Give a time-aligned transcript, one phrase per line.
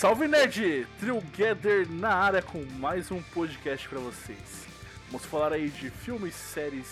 [0.00, 0.86] Salve Nerd!
[0.98, 4.66] Together na área com mais um podcast para vocês.
[5.10, 6.86] Vamos falar aí de filmes, séries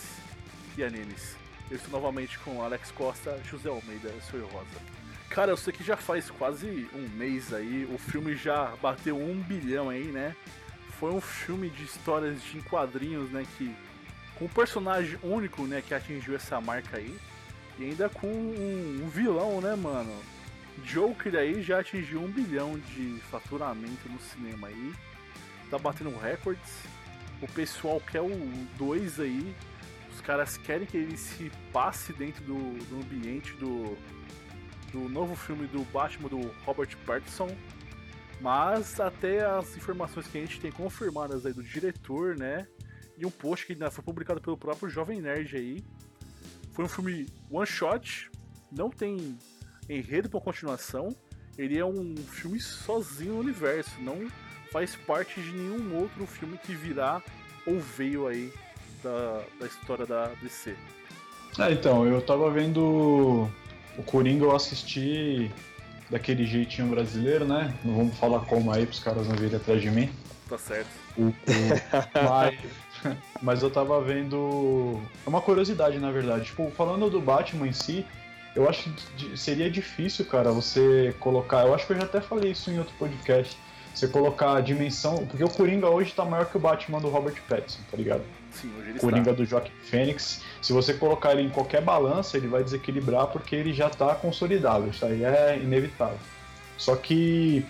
[0.77, 1.35] e animes.
[1.71, 4.67] Eu estou novamente com Alex Costa, José Almeida e Sou Rosa.
[5.27, 9.41] Cara, eu sei que já faz quase um mês aí, o filme já bateu um
[9.41, 10.35] bilhão aí, né?
[10.99, 13.43] Foi um filme de histórias de quadrinhos, né?
[13.57, 13.75] Que
[14.35, 15.81] com um personagem único, né?
[15.81, 17.17] Que atingiu essa marca aí.
[17.79, 20.15] E ainda com um, um vilão, né, mano?
[20.79, 24.93] Joker aí já atingiu um bilhão de faturamento no cinema aí.
[25.69, 26.83] Tá batendo recordes.
[27.41, 28.29] O pessoal quer o
[28.77, 29.55] 2 aí.
[30.13, 32.55] Os caras querem que ele se passe dentro do,
[32.85, 33.97] do ambiente do,
[34.91, 37.55] do novo filme do Batman do Robert Pattinson.
[38.41, 42.67] Mas até as informações que a gente tem confirmadas aí do diretor, né?
[43.17, 45.83] E um post que foi publicado pelo próprio Jovem Nerd aí.
[46.71, 48.31] Foi um filme one shot,
[48.71, 49.37] não tem
[49.89, 51.15] enredo para continuação.
[51.57, 54.27] Ele é um filme sozinho no universo, não
[54.71, 57.21] faz parte de nenhum outro filme que virá
[57.65, 58.53] ou veio aí
[59.03, 60.75] da, da história da DC.
[61.57, 63.49] É, então, eu tava vendo
[63.97, 65.51] o Coringa, eu assisti
[66.09, 67.73] daquele jeitinho brasileiro, né?
[67.83, 70.09] Não vamos falar como aí pros caras não virem atrás de mim.
[70.47, 70.89] Tá certo.
[71.17, 71.33] O, o,
[72.29, 72.59] mas,
[73.41, 74.99] mas eu tava vendo.
[75.25, 76.45] É uma curiosidade, na verdade.
[76.45, 78.05] Tipo, falando do Batman em si,
[78.55, 81.65] eu acho que seria difícil, cara, você colocar.
[81.65, 83.57] Eu acho que eu já até falei isso em outro podcast.
[83.93, 85.25] Você colocar a dimensão.
[85.27, 88.23] Porque o Coringa hoje tá maior que o Batman do Robert Pattinson, tá ligado?
[88.51, 89.43] Sim, hoje ele Coringa está.
[89.43, 90.41] do Joaquim Fênix.
[90.61, 94.87] Se você colocar ele em qualquer balança, ele vai desequilibrar porque ele já tá consolidado.
[94.87, 96.17] Isso aí é inevitável.
[96.77, 97.65] Só que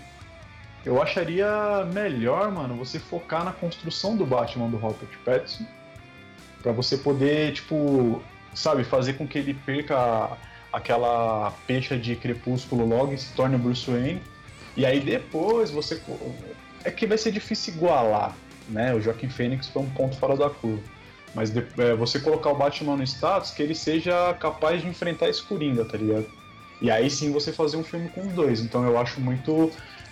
[0.86, 5.65] eu acharia melhor, mano, você focar na construção do Batman do Robert Pattinson.
[6.61, 8.21] Pra você poder, tipo,
[8.53, 10.37] sabe, fazer com que ele perca
[10.71, 14.21] aquela pecha de crepúsculo logo e se torne o Bruce Wayne.
[14.75, 16.02] E aí depois você.
[16.83, 18.35] É que vai ser difícil igualar,
[18.69, 18.93] né?
[18.93, 20.81] O Joaquim Fênix foi um ponto fora da curva.
[21.35, 25.29] Mas de- é, você colocar o Batman no status que ele seja capaz de enfrentar
[25.29, 26.25] esse Coringa, tá ligado?
[26.81, 28.61] E aí sim você fazer um filme com os dois.
[28.61, 29.71] Então eu acho muito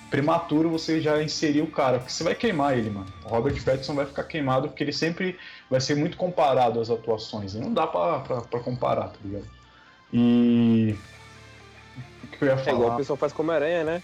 [0.09, 3.07] prematuro você já inserir o cara, porque você vai queimar ele, mano.
[3.25, 5.37] O Robert Pattinson vai ficar queimado porque ele sempre
[5.69, 7.55] vai ser muito comparado às atuações.
[7.55, 9.45] E não dá pra, pra comparar, tá ligado?
[10.13, 10.95] E.
[12.23, 12.97] O que eu ia É igual o falar?
[12.97, 14.03] pessoal faz com Homem-Aranha, né?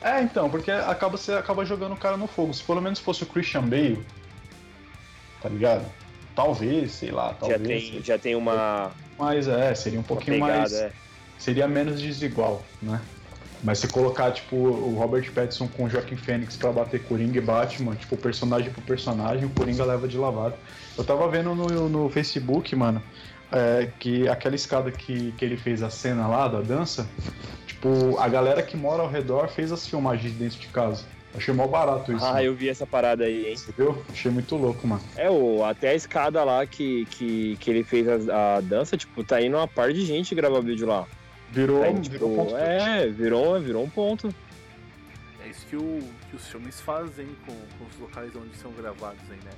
[0.00, 2.54] É, então, porque acaba, você acaba jogando o cara no fogo.
[2.54, 4.04] Se pelo menos fosse o Christian Bale,
[5.42, 5.84] tá ligado?
[6.36, 7.90] Talvez, sei lá, Já talvez.
[7.90, 10.72] tem, já tem uma, Mas é, seria um pouquinho pegada, mais.
[10.72, 10.92] é.
[11.36, 13.00] Seria menos desigual, né?
[13.62, 17.40] Mas se colocar, tipo, o Robert Pattinson com o Joaquim Fênix pra bater Coringa e
[17.40, 20.56] Batman, tipo, personagem por personagem, o Coringa leva de lavada.
[20.96, 23.02] Eu tava vendo no, no Facebook, mano,
[23.52, 27.08] é, que aquela escada que, que ele fez a cena lá da dança,
[27.66, 31.04] tipo, a galera que mora ao redor fez as filmagens dentro de casa.
[31.34, 32.24] Achei mó barato isso.
[32.24, 32.42] Ah, mano.
[32.42, 33.56] eu vi essa parada aí, hein?
[33.56, 34.02] Você viu?
[34.10, 35.02] Achei muito louco, mano.
[35.14, 39.22] É, o, até a escada lá que, que, que ele fez a, a dança, tipo,
[39.22, 41.06] tá indo uma par de gente gravar vídeo lá.
[41.50, 44.34] Virou, Aí, virou tipo, ponto é, virou, virou um ponto.
[45.44, 46.00] É isso que, o,
[46.30, 49.52] que os filmes fazem com, com os locais onde são gravados aí, né?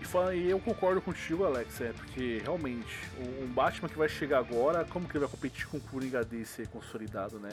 [0.00, 2.98] E, fala- e eu concordo contigo, Alex, é porque realmente
[3.42, 6.66] um Batman que vai chegar agora, como que ele vai competir com o Coringa DC
[6.66, 7.50] consolidado, né?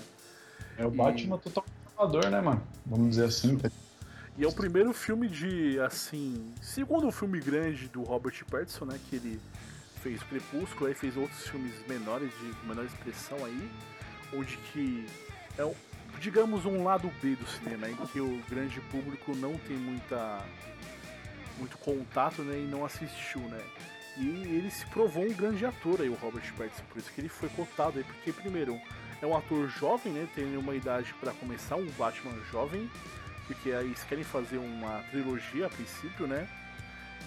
[0.77, 2.61] É o E- Batman total conservador, né, mano?
[2.85, 3.57] Vamos dizer assim.
[4.37, 9.15] E é o primeiro filme de, assim, segundo filme grande do Robert Pattinson, né, que
[9.15, 9.39] ele
[10.01, 13.69] fez Crepúsculo, aí fez outros filmes menores, de menor expressão aí,
[14.35, 15.05] onde que
[15.57, 15.73] é, um-
[16.19, 20.41] digamos, um lado B do cinema, em que o grande público não tem muita
[21.57, 23.61] muito contato, né, e não assistiu, né.
[24.17, 27.29] E ele se provou um grande ator aí, o Robert Pattinson, por isso que ele
[27.29, 28.79] foi cotado aí, porque primeiro
[29.21, 32.89] é um ator jovem, né, tem uma idade para começar, um Batman jovem,
[33.47, 36.47] porque aí eles querem fazer uma trilogia a princípio, né?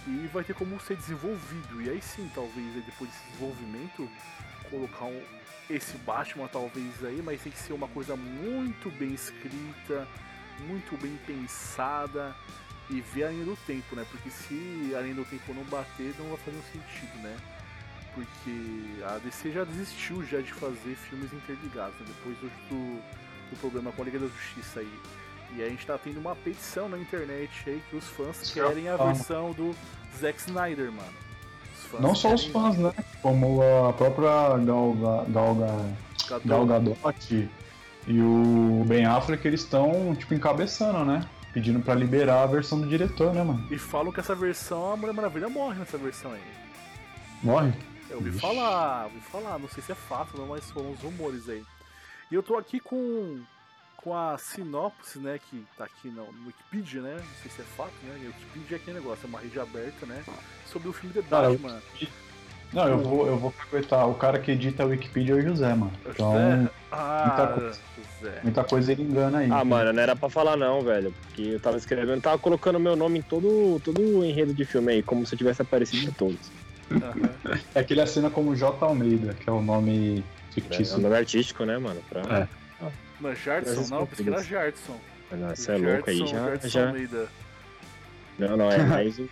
[0.06, 1.83] E vai ter como ser desenvolvido.
[1.83, 4.09] E aí sim, talvez, depois desse desenvolvimento,
[4.71, 5.23] colocar um,
[5.69, 10.06] esse Batman talvez aí, mas tem que ser uma coisa muito bem escrita,
[10.67, 12.35] muito bem pensada
[12.91, 14.05] e ver a linha do tempo, né?
[14.11, 17.37] Porque se a linha do tempo não bater, não vai fazer um sentido, né?
[18.15, 22.06] Porque a DC já desistiu já de fazer filmes interligados, né?
[22.06, 23.00] depois do, do,
[23.50, 25.00] do problema com a Liga da Justiça aí.
[25.55, 28.69] E a gente tá tendo uma petição na internet aí que os fãs Isso eu
[28.69, 29.75] querem a versão do
[30.19, 31.12] Zack Snyder, mano.
[32.00, 32.93] Não só os fãs, né?
[33.23, 35.67] Como a própria Gal, Ga- Gal, Ga-
[36.29, 36.49] Gadot.
[36.49, 37.49] Gal Gadot
[38.09, 41.27] e o Ben Affleck, eles estão, tipo, encabeçando, né?
[41.56, 43.67] Pedindo pra liberar a versão do diretor, né, mano?
[43.70, 46.43] E falam que essa versão, a Mulher Maravilha morre nessa versão aí.
[47.43, 47.73] Morre.
[48.11, 51.49] Eu ouvi falar, ouvi falar, não sei se é fato, não, mas foram uns rumores
[51.49, 51.64] aí.
[52.31, 53.41] E eu tô aqui com,
[53.97, 57.14] com a sinopse, né, que tá aqui no, no Wikipedia, né?
[57.14, 58.20] Não sei se é fato, né?
[58.26, 60.23] Wikipedia é aquele negócio, é uma rede aberta, né?
[60.67, 61.81] Sobre o filme The Cara, Batman.
[62.73, 64.07] Não, eu vou, eu vou frequentar.
[64.07, 65.93] O cara que edita a Wikipedia é o José, mano.
[66.05, 66.71] É Então, José?
[66.93, 67.79] Ah, muita coisa.
[68.21, 68.41] José.
[68.43, 69.49] muita coisa ele engana aí.
[69.51, 71.15] Ah, mano, não era pra falar não, velho.
[71.23, 74.93] Porque eu tava escrevendo, tava colocando meu nome em todo, todo o enredo de filme
[74.93, 76.39] aí, como se eu tivesse aparecido em todos.
[76.91, 77.59] Aham.
[77.75, 78.85] É que ele assina como J.
[78.85, 80.99] Almeida, que é o nome É fictício.
[80.99, 82.01] um nome artístico, né, mano?
[82.09, 82.21] Pra...
[82.21, 82.49] É.
[83.21, 84.51] Não, Jardson, Mas não, eu pensei que era isso.
[84.51, 84.97] Jardson.
[85.33, 86.45] Nossa, é louco aí, Jardson, já.
[86.47, 86.87] Jardson já...
[86.89, 87.29] Almeida.
[88.39, 89.29] Não, não, é mais o...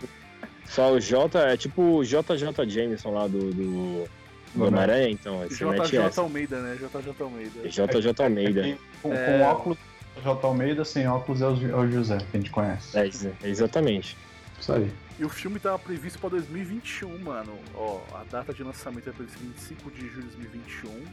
[0.67, 4.09] Só o J, é tipo o JJ Jameson lá do, do,
[4.55, 5.39] do Homem-Aranha, então.
[5.39, 5.53] Mete
[5.89, 6.19] JJ.
[6.19, 6.75] Almeida, né?
[6.75, 7.69] JJ Almeida.
[7.69, 8.61] JJ Almeida.
[8.61, 9.25] Aqui, com, É.
[9.25, 9.77] com óculos,
[10.23, 10.47] J.
[10.47, 12.97] Almeida, sem óculos é o, é o José, que a gente conhece.
[12.97, 14.17] É, ex- exatamente.
[14.59, 14.91] Isso aí.
[15.19, 17.57] E o filme tava previsto pra 2021, mano.
[17.75, 21.03] Ó, a data de lançamento é prevista 25 de julho de 2021.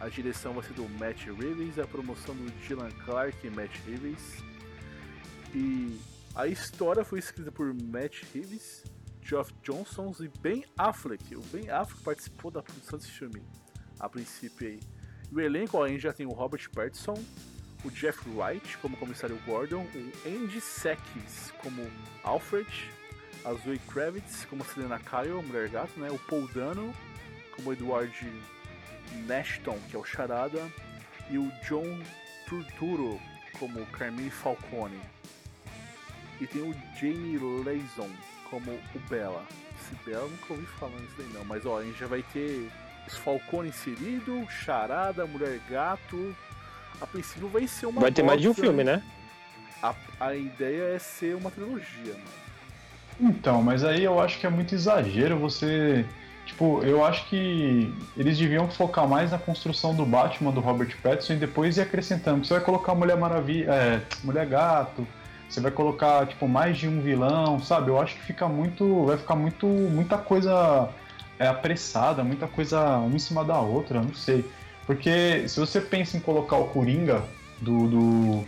[0.00, 4.44] A direção vai ser do Matt Reeves, a promoção do Dylan Clark e Matt Reeves.
[5.54, 5.98] E
[6.34, 8.84] a história foi escrita por Matt Reeves,
[9.28, 11.36] Geoff Johnson e Ben Affleck.
[11.36, 13.42] O Ben Affleck participou da produção desse filme,
[14.00, 14.80] a princípio aí.
[15.30, 17.22] E o elenco, ó, a gente já tem o Robert Pattinson,
[17.84, 21.86] o Jeff Wright como comissário Gordon, o Andy Serkis como
[22.24, 22.90] Alfred,
[23.44, 26.10] a Zoe Kravitz como Selena Kyle, Mulher Gato, né?
[26.10, 26.94] O Paul Dano
[27.54, 28.42] como Edward
[29.26, 30.72] Nashton, que é o Charada,
[31.30, 32.02] e o John
[32.48, 33.20] Turturro
[33.58, 35.00] como Carmine Falcone.
[36.40, 38.08] E tem o Jamie Leison
[38.50, 39.42] como o Bella.
[39.80, 42.22] Esse Bella eu nunca ouvi falar nisso daí não, mas ó, a gente já vai
[42.32, 42.70] ter
[43.06, 46.34] os Falcone inserido, Charada, Mulher Gato.
[47.00, 49.02] A princípio vai ser uma Vai ter mais de um filme, né?
[49.82, 52.48] A, a ideia é ser uma trilogia, mano.
[53.20, 56.04] Então, mas aí eu acho que é muito exagero você.
[56.46, 61.34] Tipo, eu acho que eles deviam focar mais na construção do Batman do Robert Pattinson
[61.34, 62.44] e depois ir acrescentando.
[62.44, 65.06] Você vai colocar Mulher Maravilha, é, Mulher Gato,
[65.48, 67.90] você vai colocar tipo mais de um vilão, sabe?
[67.90, 70.90] Eu acho que fica muito, vai ficar muito, muita coisa
[71.38, 74.44] é, apressada, muita coisa uma em cima da outra, não sei.
[74.86, 77.22] Porque se você pensa em colocar o Coringa
[77.60, 78.44] do, do,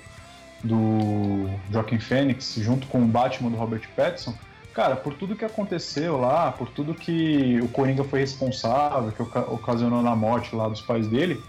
[0.65, 4.35] do Joaquin Phoenix junto com o Batman do Robert Pattinson,
[4.75, 9.51] cara, por tudo que aconteceu lá, por tudo que o Coringa foi responsável, que oca-
[9.51, 11.43] ocasionou na morte lá dos pais dele,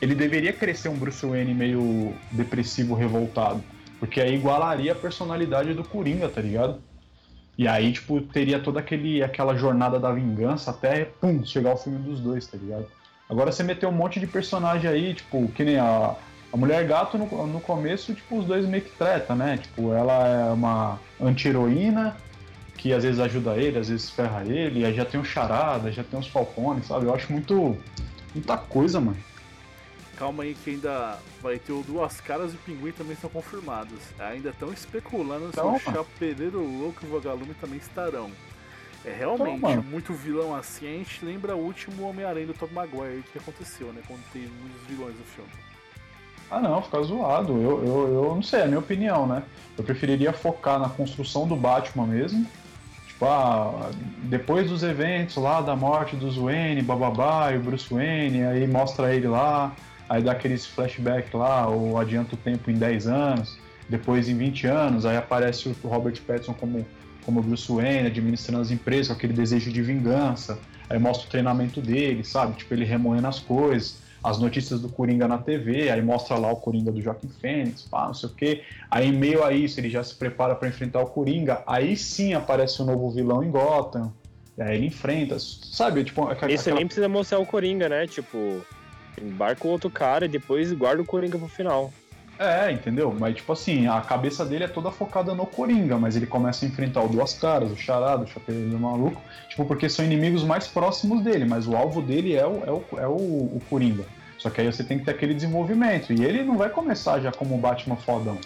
[0.00, 3.64] ele deveria crescer um Bruce Wayne meio depressivo, revoltado.
[4.02, 6.82] Porque aí igualaria a personalidade do Coringa, tá ligado?
[7.56, 12.00] E aí, tipo, teria toda aquele, aquela jornada da vingança até, pum, chegar o filme
[12.00, 12.88] dos dois, tá ligado?
[13.30, 16.16] Agora você meteu um monte de personagem aí, tipo, que nem a,
[16.52, 19.58] a Mulher Gato no, no começo, tipo, os dois meio que treta, né?
[19.58, 22.16] Tipo, ela é uma anti-heroína
[22.76, 26.02] que às vezes ajuda ele, às vezes ferra ele, aí já tem o Charada, já
[26.02, 27.06] tem os Falcones, sabe?
[27.06, 27.78] Eu acho muito.
[28.34, 29.18] muita coisa, mano.
[30.16, 33.98] Calma aí que ainda vai ter o Duas Caras e o Pinguim também estão confirmados.
[34.18, 38.30] Ainda estão especulando se o Chapeleiro Louco e o Vagalume também estarão.
[39.04, 43.38] É realmente muito vilão assim, a gente lembra o último Homem-Aranha do Tom Maguire que
[43.38, 44.00] aconteceu, né?
[44.06, 45.50] Quando teve muitos vilões no filme.
[46.48, 47.52] Ah não, fica zoado.
[47.54, 49.42] Eu, eu, eu não sei, é a minha opinião, né?
[49.76, 52.46] Eu preferiria focar na construção do Batman mesmo.
[53.08, 53.90] Tipo, ah,
[54.24, 59.14] depois dos eventos lá da morte do Wayne, bababá, e o Bruce Wayne, aí mostra
[59.14, 59.72] ele lá,
[60.12, 64.66] aí dá aqueles flashback lá, ou adianta o tempo em 10 anos, depois em 20
[64.66, 66.86] anos, aí aparece o Robert Pattinson como,
[67.24, 70.58] como Bruce Wayne, administrando as empresas, com aquele desejo de vingança,
[70.90, 72.56] aí mostra o treinamento dele, sabe?
[72.56, 76.56] Tipo, ele remoendo as coisas as notícias do Coringa na TV, aí mostra lá o
[76.56, 78.62] Coringa do Joaquim Fênix, pá, não sei o quê.
[78.88, 81.60] Aí, em meio a isso, ele já se prepara para enfrentar o Coringa.
[81.66, 84.12] Aí sim aparece o novo vilão em Gotham.
[84.60, 86.04] Aí ele enfrenta, sabe?
[86.04, 88.06] Tipo, aquela, Esse nem precisa mostrar o Coringa, né?
[88.06, 88.64] Tipo,
[89.20, 91.92] embarca o outro cara e depois guarda o Coringa pro final.
[92.38, 93.14] É, entendeu?
[93.18, 96.68] Mas, tipo assim, a cabeça dele é toda focada no Coringa, mas ele começa a
[96.68, 101.22] enfrentar o Duas Caras, o Charada, o Chapeleiro Maluco, tipo, porque são inimigos mais próximos
[101.22, 104.04] dele, mas o alvo dele é o, é o, é o, o Coringa.
[104.38, 107.30] Só que aí você tem que ter aquele desenvolvimento, e ele não vai começar já
[107.30, 108.38] como um Batman fodão.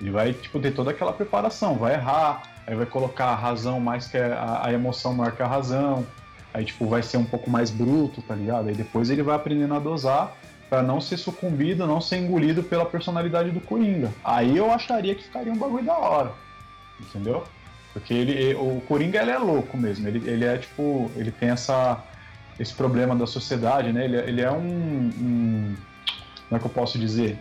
[0.00, 4.06] Ele vai, tipo, ter toda aquela preparação, vai errar, aí vai colocar a razão mais
[4.06, 6.06] que a, a emoção maior que a razão,
[6.52, 8.68] aí, tipo, vai ser um pouco mais bruto, tá ligado?
[8.68, 10.36] Aí depois ele vai aprendendo a dosar
[10.68, 14.12] para não ser sucumbido, não ser engolido pela personalidade do Coringa.
[14.24, 16.32] Aí eu acharia que ficaria um bagulho da hora.
[17.00, 17.44] Entendeu?
[17.92, 20.06] Porque ele, o Coringa ele é louco mesmo.
[20.06, 21.10] Ele, ele é tipo.
[21.16, 22.04] Ele tem essa,
[22.58, 24.04] esse problema da sociedade, né?
[24.04, 25.76] Ele, ele é um, um.
[26.48, 27.36] Como é que eu posso dizer?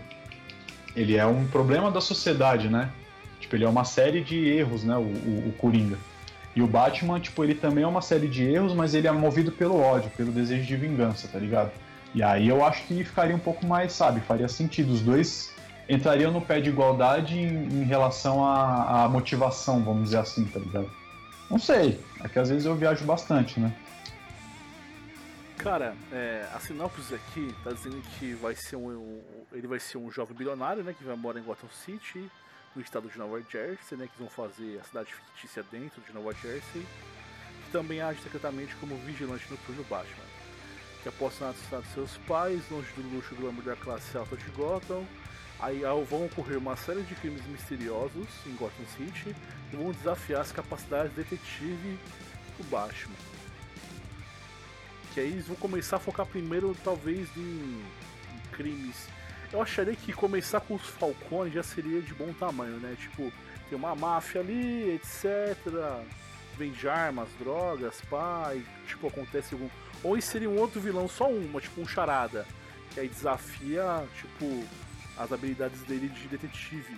[0.95, 2.89] Ele é um problema da sociedade, né?
[3.39, 4.95] Tipo, ele é uma série de erros, né?
[4.95, 5.97] O, o, o Coringa.
[6.59, 9.49] E o Batman, tipo, ele também é uma série de erros, mas ele é movido
[9.49, 11.71] pelo ódio, pelo desejo de vingança, tá ligado?
[12.13, 15.53] E aí eu acho que ficaria um pouco mais, sabe, faria sentido os dois
[15.87, 20.91] entrariam no pé de igualdade em, em relação à, motivação, vamos dizer assim, tá ligado?
[21.49, 23.73] Não sei, é que às vezes eu viajo bastante, né?
[25.57, 29.21] Cara, é, a sinopse aqui tá dizendo que vai ser um, um,
[29.53, 32.29] ele vai ser um jovem bilionário, né, que vai morar em Gotham City,
[32.79, 36.33] no estado de Nova Jersey, né, que vão fazer a cidade fictícia dentro de Nova
[36.33, 36.85] Jersey,
[37.65, 40.23] que também age secretamente como vigilante noturno Batman,
[41.03, 44.37] que após o assassinato de seus pais, longe do luxo do amor da classe alta
[44.37, 45.05] de Gotham,
[45.59, 49.35] aí vão ocorrer uma série de crimes misteriosos em Gotham City
[49.69, 51.99] que vão desafiar as capacidades de detetive
[52.57, 53.15] do Batman.
[55.13, 59.09] Que aí eles vão começar a focar primeiro, talvez, em, em crimes.
[59.51, 62.95] Eu acharia que começar com os Falcone já seria de bom tamanho, né?
[62.99, 63.31] Tipo,
[63.67, 65.57] tem uma máfia ali, etc.
[66.57, 68.01] Vende armas, drogas,
[68.55, 69.69] e, tipo, acontece algum.
[70.03, 72.45] Ou seria um outro vilão, só uma, tipo um charada.
[72.91, 74.63] Que aí desafia, tipo,
[75.17, 76.95] as habilidades dele de detetive.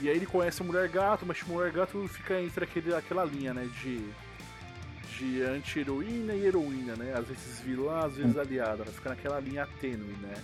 [0.00, 3.24] E aí ele conhece a Mulher Gato, mas tipo, Mulher Gato fica entre aquele, aquela
[3.24, 3.68] linha, né?
[3.82, 4.12] De
[5.18, 7.14] de anti-heroína e heroína, né?
[7.16, 8.82] Às vezes vilã, às vezes aliada.
[8.82, 10.34] Ela fica naquela linha tênue, né?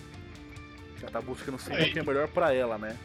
[1.01, 2.95] Já tá buscando sempre o que é melhor pra ela, né?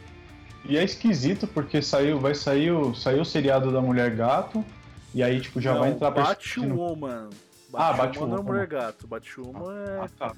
[0.65, 4.63] E é esquisito porque saiu, vai sair o, saiu o seriado da Mulher Gato
[5.15, 7.29] e aí tipo já Não, vai entrar Batwoman.
[7.73, 8.27] Ah, Batwoman Batwoman.
[8.35, 9.07] não é Mulher Gato.
[9.07, 10.33] Batwoman é, Ah, tá.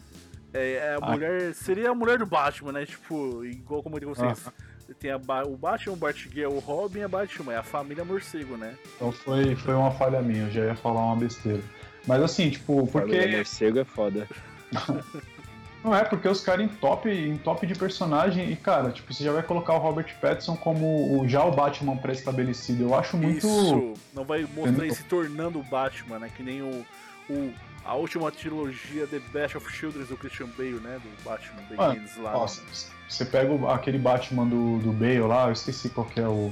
[0.54, 1.12] é, é a Ah.
[1.12, 1.54] mulher.
[1.54, 2.86] Seria a mulher do Batman, né?
[2.86, 4.48] Tipo, igual como eu digo vocês.
[4.48, 4.54] Ah.
[5.00, 7.54] Tem a Ba- o Batman, o Batgirl, o Robin e a Batman.
[7.54, 8.76] É a família morcego, né?
[8.96, 11.62] Então foi, foi uma falha minha, eu já ia falar uma besteira.
[12.08, 13.36] Mas assim, tipo, Família porque.
[13.38, 14.28] morcego é foda.
[15.84, 19.24] Não é, porque os caras em top, em top de personagem, e cara, tipo, você
[19.24, 22.84] já vai colocar o Robert Pattinson como o, já o Batman pré-estabelecido.
[22.84, 23.38] Eu acho muito.
[23.48, 26.30] Isso, não vai mostrar ele se tornando o Batman, né?
[26.36, 26.86] Que nem o,
[27.30, 27.54] o-
[27.86, 31.00] a última trilogia The Best of Children do Christian Bale, né?
[31.02, 32.34] Do Batman Mano, Begins lá.
[32.34, 32.62] Nossa,
[33.08, 36.52] você pega o- aquele Batman do, do Bale lá, eu esqueci qual que é o.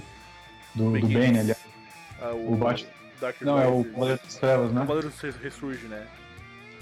[0.73, 1.07] Do, do.
[1.07, 1.57] Bane, aliás.
[2.21, 3.83] Ah, o Batman- Dark Não, é o.
[3.83, 4.81] Cavaleiro das Trevas, né?
[4.81, 5.11] Cavaleiro
[5.43, 6.05] Ressurge, né?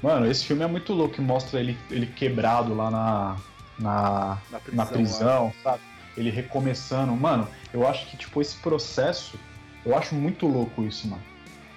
[0.05, 3.35] Mano, esse filme é muito louco, que mostra ele, ele quebrado lá na,
[3.79, 4.75] na, Na prisão.
[4.75, 5.79] na prisão, sabe?
[6.15, 7.11] Ele recomeçando.
[7.13, 9.35] Mano, eu acho que, tipo, esse processo,
[9.83, 11.23] eu acho muito louco isso, mano.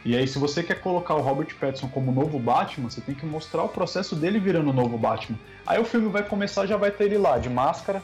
[0.05, 3.25] E aí, se você quer colocar o Robert Pattinson como novo Batman, você tem que
[3.25, 5.39] mostrar o processo dele virando o novo Batman.
[5.67, 8.03] Aí o filme vai começar, já vai ter ele lá, de máscara,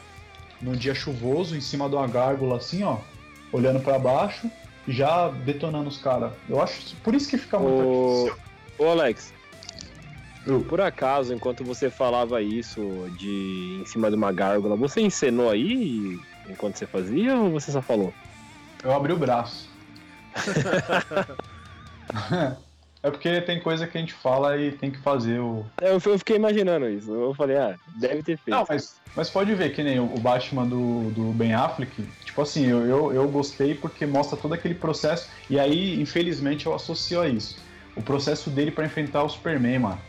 [0.59, 2.97] num dia chuvoso, em cima de uma gárgula, assim, ó,
[3.53, 4.51] olhando pra baixo,
[4.89, 6.33] já detonando os caras.
[6.49, 8.39] Eu acho, por isso que fica muito Ô, artificial.
[8.79, 9.34] ô Alex,
[10.47, 10.63] Eu.
[10.63, 16.19] por acaso, enquanto você falava isso de em cima de uma gárgula, você encenou aí
[16.49, 18.13] enquanto você fazia ou você só falou?
[18.83, 19.73] Eu abri o braço.
[23.03, 25.65] é porque tem coisa que a gente fala e tem que fazer o.
[25.81, 27.13] É, Eu, eu fiquei imaginando isso.
[27.13, 28.57] Eu falei, ah, deve ter feito.
[28.57, 32.05] Não, mas, mas pode ver que nem o o Batman do, do Ben Affleck.
[32.25, 35.31] Tipo assim, eu, eu, eu gostei porque mostra todo aquele processo.
[35.49, 37.57] E aí, infelizmente, eu associo a isso.
[37.97, 40.01] O processo dele pra enfrentar o Superman, mano.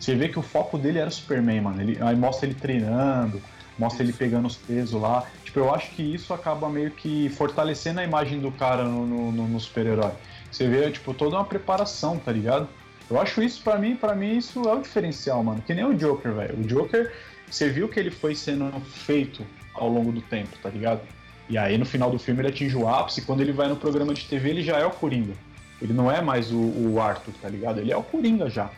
[0.00, 1.80] Você vê que o foco dele era o Superman, mano.
[1.82, 3.40] Ele, aí mostra ele treinando,
[3.78, 5.26] mostra ele pegando os pesos lá.
[5.44, 9.30] Tipo, eu acho que isso acaba meio que fortalecendo a imagem do cara no, no,
[9.46, 10.12] no- super-herói.
[10.50, 12.66] Você vê, tipo, toda uma preparação, tá ligado?
[13.10, 15.60] Eu acho isso, pra mim, para mim, isso é o diferencial, mano.
[15.66, 16.58] Que nem o Joker, velho.
[16.58, 17.12] O Joker,
[17.50, 21.00] você viu que ele foi sendo feito ao longo do tempo, tá ligado?
[21.48, 23.22] E aí, no final do filme, ele atinge o ápice.
[23.22, 25.34] Quando ele vai no programa de TV, ele já é o Coringa.
[25.82, 27.80] Ele não é mais o, o Arthur, tá ligado?
[27.80, 28.70] Ele é o Coringa já.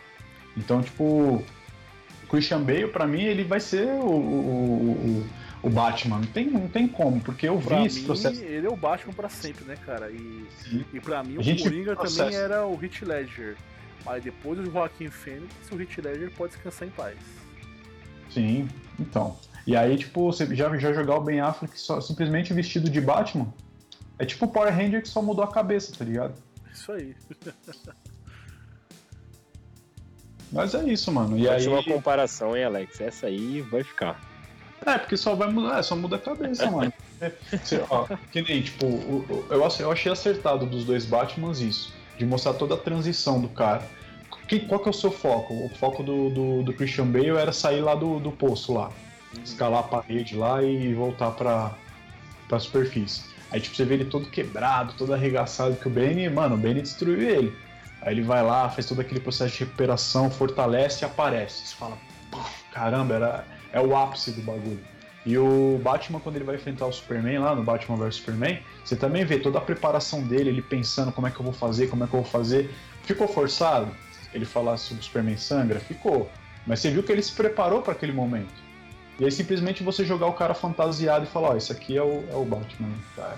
[0.56, 4.90] Então, tipo, o Christian Bale, pra mim, ele vai ser o, o,
[5.62, 6.18] o, o Batman.
[6.18, 8.42] Não tem, não tem como, porque eu Pra vi mim, esse processo.
[8.42, 10.10] ele é o Batman pra sempre, né, cara?
[10.10, 10.84] E, Sim.
[10.92, 12.18] e pra mim, o Coringa processo.
[12.18, 13.56] também era o Heath Ledger.
[14.04, 17.16] Mas depois do Joaquim Fênix, o Heath Ledger pode descansar em paz.
[18.30, 18.68] Sim,
[18.98, 19.36] então.
[19.66, 23.46] E aí, tipo, você já, já jogar o Ben Affleck só, simplesmente vestido de Batman,
[24.18, 26.34] é tipo o Power Ranger que só mudou a cabeça, tá ligado?
[26.72, 27.14] Isso aí.
[30.52, 31.38] Mas é isso, mano.
[31.38, 31.66] E aí.
[31.66, 33.00] uma comparação, hein, Alex?
[33.00, 34.20] Essa aí vai ficar.
[34.84, 36.92] É, porque só vai mudar, é, só muda a cabeça, mano.
[37.62, 38.84] Você- ó, que nem, tipo,
[39.48, 43.88] eu, eu achei acertado dos dois Batmans isso, de mostrar toda a transição do cara.
[44.48, 45.54] Que, qual que é o seu foco?
[45.54, 48.90] O foco do, do, do Christian Bale era sair lá do, do poço lá,
[49.44, 51.72] escalar a parede lá e voltar pra,
[52.48, 53.22] pra superfície.
[53.52, 56.82] Aí, tipo, você vê ele todo quebrado, todo arregaçado, que o Bane, mano, o Bane
[56.82, 57.56] destruiu ele.
[58.02, 61.66] Aí ele vai lá, faz todo aquele processo de recuperação, fortalece e aparece.
[61.66, 61.96] Você fala,
[62.30, 64.80] "Puf, caramba, era, é o ápice do bagulho.
[65.24, 68.96] E o Batman, quando ele vai enfrentar o Superman lá no Batman vs Superman, você
[68.96, 72.02] também vê toda a preparação dele, ele pensando como é que eu vou fazer, como
[72.02, 72.74] é que eu vou fazer.
[73.04, 73.94] Ficou forçado
[74.34, 75.78] ele falar sobre o Superman sangra?
[75.78, 76.28] Ficou.
[76.66, 78.52] Mas você viu que ele se preparou para aquele momento.
[79.20, 82.02] E aí simplesmente você jogar o cara fantasiado e falar, ó, oh, esse aqui é
[82.02, 83.36] o, é o Batman, cara.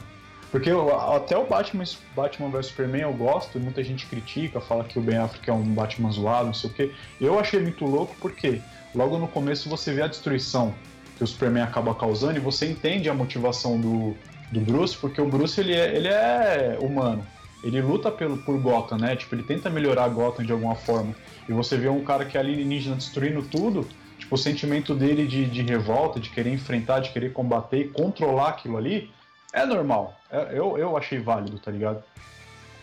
[0.54, 1.82] Porque eu, até o Batman,
[2.14, 5.64] Batman vs Superman eu gosto, muita gente critica, fala que o Ben Affleck é um
[5.64, 6.92] Batman zoado, não sei o quê.
[7.20, 8.60] Eu achei muito louco porque
[8.94, 10.72] logo no começo você vê a destruição
[11.18, 14.14] que o Superman acaba causando e você entende a motivação do,
[14.52, 17.26] do Bruce, porque o Bruce ele é, ele é humano.
[17.64, 19.16] Ele luta pelo, por Gotham, né?
[19.16, 21.16] Tipo, ele tenta melhorar Gotham de alguma forma.
[21.48, 25.46] E você vê um cara que é alienígena destruindo tudo, tipo, o sentimento dele de,
[25.46, 29.10] de revolta, de querer enfrentar, de querer combater e controlar aquilo ali,
[29.54, 30.20] é normal.
[30.34, 32.02] É, eu, eu achei válido, tá ligado?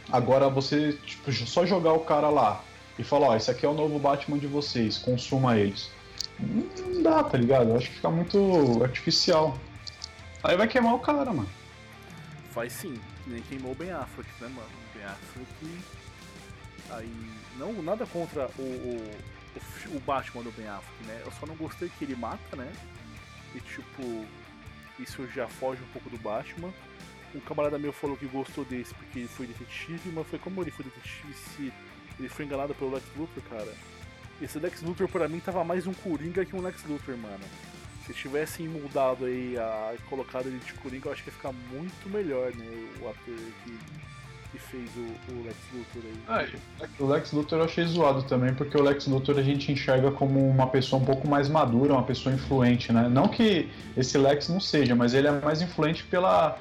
[0.10, 2.64] Agora você tipo, só jogar o cara lá
[2.98, 5.92] e falar, ó, esse aqui é o novo Batman de vocês, consuma eles.
[6.40, 7.72] Não dá, tá ligado?
[7.72, 9.58] Eu acho que fica muito artificial.
[10.42, 11.50] Aí vai queimar o cara, mano.
[12.52, 14.70] Faz sim, nem queimou o Ben Affleck, né, mano?
[14.70, 15.84] O Ben Affleck.
[16.92, 17.32] Aí.
[17.58, 19.12] Não, nada contra o, o,
[19.92, 21.22] o, o Batman do Ben Affleck, né?
[21.26, 22.72] Eu só não gostei que ele mata, né?
[23.54, 24.26] E tipo,
[24.98, 26.72] isso já foge um pouco do Batman.
[27.34, 30.72] Um camarada meu falou que gostou desse porque ele foi detetive, mas foi como ele
[30.72, 31.74] foi detetive se
[32.20, 33.74] ele foi enganado pelo Lex Luthor, cara.
[34.42, 37.44] Esse Lex Luthor pra mim tava mais um Coringa que um Lex Luthor, mano.
[38.06, 42.10] Se tivessem mudado aí, a, colocado ele de Coringa, eu acho que ia ficar muito
[42.10, 42.66] melhor, né?
[43.00, 43.78] O ator que,
[44.52, 46.20] que fez o, o Lex Luthor aí.
[46.28, 50.12] Ah, o Lex Luthor eu achei zoado também, porque o Lex Luthor a gente enxerga
[50.12, 53.08] como uma pessoa um pouco mais madura, uma pessoa influente, né?
[53.08, 56.58] Não que esse Lex não seja, mas ele é mais influente pela,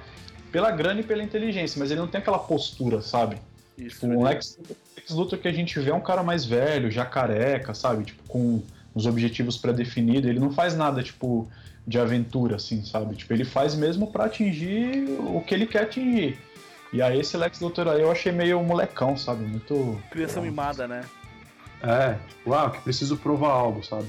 [0.50, 3.36] pela grana e pela inteligência, mas ele não tem aquela postura, sabe?
[3.76, 4.58] Isso, tipo, o Lex,
[4.96, 8.04] Lex Luthor que a gente vê é um cara mais velho, já careca, sabe?
[8.04, 8.62] Tipo, com
[8.94, 10.28] os objetivos pré-definidos.
[10.28, 11.48] Ele não faz nada, tipo,
[11.86, 13.14] de aventura, assim, sabe?
[13.14, 16.38] Tipo, ele faz mesmo para atingir o que ele quer atingir.
[16.92, 19.44] E aí esse Lex Luthor aí eu achei meio molecão, sabe?
[19.44, 20.00] Muito.
[20.10, 21.04] Criança mimada, né?
[21.82, 24.06] É, tipo, ah, que preciso provar algo, sabe?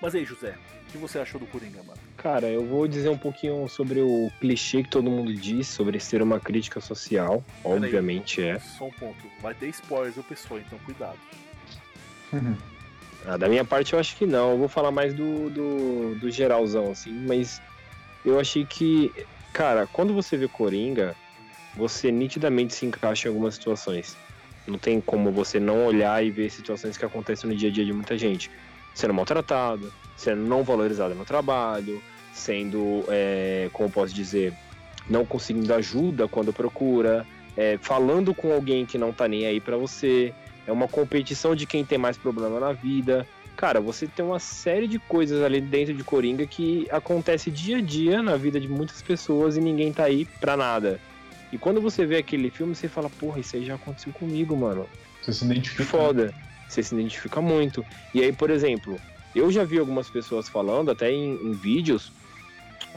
[0.00, 0.54] Mas aí, José,
[0.88, 2.00] o que você achou do Coringa, mano?
[2.22, 6.20] Cara, eu vou dizer um pouquinho sobre o clichê que todo mundo diz sobre ser
[6.20, 7.42] uma crítica social.
[7.64, 8.58] Obviamente é.
[8.58, 9.24] Só um ponto.
[9.40, 11.16] Vai ter spoilers do pessoal, então cuidado.
[13.24, 14.50] ah, da minha parte eu acho que não.
[14.50, 17.58] Eu vou falar mais do, do, do geralzão, assim, mas
[18.22, 19.10] eu achei que,
[19.54, 21.16] cara, quando você vê Coringa,
[21.74, 24.14] você nitidamente se encaixa em algumas situações.
[24.66, 27.84] Não tem como você não olhar e ver situações que acontecem no dia a dia
[27.86, 28.50] de muita gente.
[28.94, 34.52] Sendo maltratado, sendo não valorizado no trabalho, sendo, é, como posso dizer,
[35.08, 39.76] não conseguindo ajuda quando procura, é, falando com alguém que não tá nem aí para
[39.76, 40.32] você.
[40.66, 43.26] É uma competição de quem tem mais problema na vida.
[43.56, 47.80] Cara, você tem uma série de coisas ali dentro de Coringa que acontece dia a
[47.80, 51.00] dia na vida de muitas pessoas e ninguém tá aí pra nada.
[51.52, 54.88] E quando você vê aquele filme, você fala, porra, isso aí já aconteceu comigo, mano.
[55.20, 55.84] Você se identifica.
[55.84, 56.34] Foda.
[56.68, 57.84] Você se identifica muito.
[58.14, 59.00] E aí, por exemplo,
[59.34, 62.12] eu já vi algumas pessoas falando, até em, em vídeos,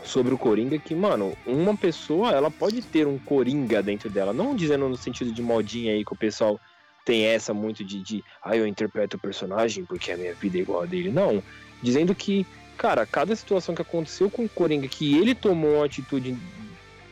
[0.03, 4.33] sobre o Coringa, que, mano, uma pessoa, ela pode ter um Coringa dentro dela.
[4.33, 6.59] Não dizendo no sentido de modinha aí que o pessoal
[7.05, 10.61] tem essa muito de, de ah, eu interpreto o personagem porque a minha vida é
[10.61, 11.11] igual a dele.
[11.11, 11.43] Não.
[11.81, 12.45] Dizendo que,
[12.77, 16.37] cara, cada situação que aconteceu com o Coringa, que ele tomou uma atitude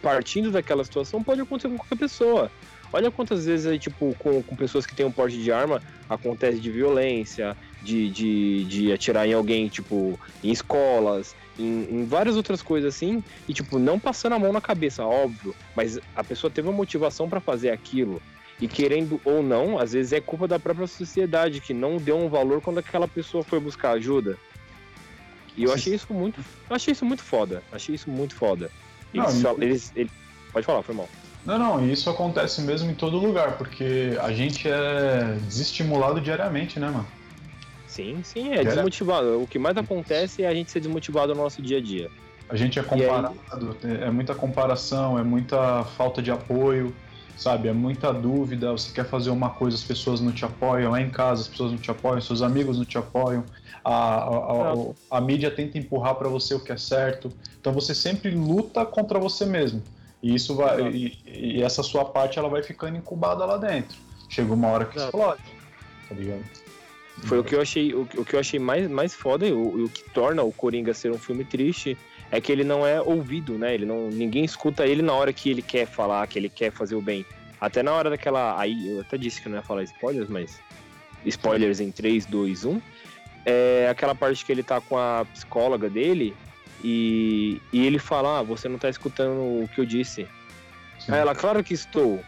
[0.01, 2.51] partindo daquela situação pode acontecer com qualquer pessoa.
[2.93, 6.60] Olha quantas vezes aí, tipo, com, com pessoas que têm um porte de arma, acontece
[6.60, 12.62] de violência, de, de, de atirar em alguém, tipo, em escolas, em, em, várias outras
[12.62, 16.67] coisas assim, e, tipo, não passando a mão na cabeça, óbvio, mas a pessoa teve
[16.67, 18.21] uma motivação para fazer aquilo.
[18.60, 22.30] E querendo ou não, às vezes é culpa da própria sociedade, que não deu um
[22.30, 24.38] valor quando aquela pessoa foi buscar ajuda.
[25.58, 26.39] E eu achei isso muito.
[26.69, 27.63] Achei isso muito foda.
[27.71, 28.69] Achei isso muito foda.
[29.13, 30.12] Eles, não, eles, eles,
[30.51, 31.08] Pode falar, foi mal.
[31.45, 36.88] Não, não, isso acontece mesmo em todo lugar, porque a gente é desestimulado diariamente, né,
[36.88, 37.08] mano?
[37.88, 39.41] Sim, sim, é desmotivado.
[39.41, 42.10] O que mais acontece é a gente ser desmotivado no nosso dia a dia.
[42.47, 43.36] A gente é comparado,
[43.84, 46.93] é muita comparação, é muita falta de apoio,
[47.36, 47.67] sabe?
[47.67, 48.71] É muita dúvida.
[48.71, 51.71] Você quer fazer uma coisa, as pessoas não te apoiam, é em casa, as pessoas
[51.71, 53.43] não te apoiam, seus amigos não te apoiam,
[53.84, 57.32] a, a, a, a mídia tenta empurrar para você o que é certo.
[57.60, 59.82] Então você sempre luta contra você mesmo.
[60.21, 60.81] E isso vai.
[60.89, 63.97] E, e, essa sua parte ela vai ficando incubada lá dentro.
[64.29, 65.17] Chega uma hora que Exato.
[65.17, 65.41] explode.
[66.07, 66.43] Tá ligado?
[67.23, 69.86] Foi o que eu achei, o, o que eu achei mais, mais foda e o,
[69.86, 71.97] o, que torna o Coringa ser um filme triste
[72.31, 73.73] é que ele não é ouvido, né?
[73.73, 76.95] Ele não, ninguém escuta ele na hora que ele quer falar, que ele quer fazer
[76.95, 77.25] o bem.
[77.60, 78.60] Até na hora daquela.
[78.60, 80.60] Aí, eu até disse que não ia falar spoilers, mas.
[81.25, 82.81] Spoilers em 3, 2, 1.
[83.45, 86.34] É aquela parte que ele tá com a psicóloga dele
[86.83, 90.27] e, e ele fala: ah, você não tá escutando o que eu disse.
[90.99, 91.11] Sim.
[91.11, 92.23] Aí ela, claro que estou.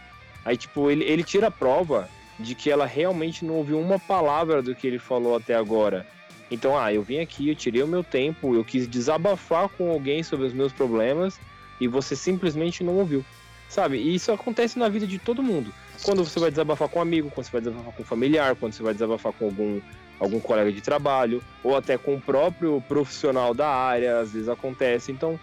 [0.46, 4.62] Aí, tipo, ele, ele tira a prova de que ela realmente não ouviu uma palavra
[4.62, 6.06] do que ele falou até agora.
[6.52, 10.22] Então, ah, eu vim aqui, eu tirei o meu tempo, eu quis desabafar com alguém
[10.24, 11.40] sobre os meus problemas
[11.80, 13.26] e você simplesmente não ouviu.
[13.70, 13.98] Sabe?
[13.98, 15.74] E isso acontece na vida de todo mundo.
[16.04, 18.74] Quando você vai desabafar com um amigo, quando você vai desabafar com um familiar, quando
[18.74, 19.82] você vai desabafar com algum,
[20.24, 25.12] algum colega de trabalho, ou até com o próprio profissional da área, às vezes acontece.
[25.12, 25.40] Então,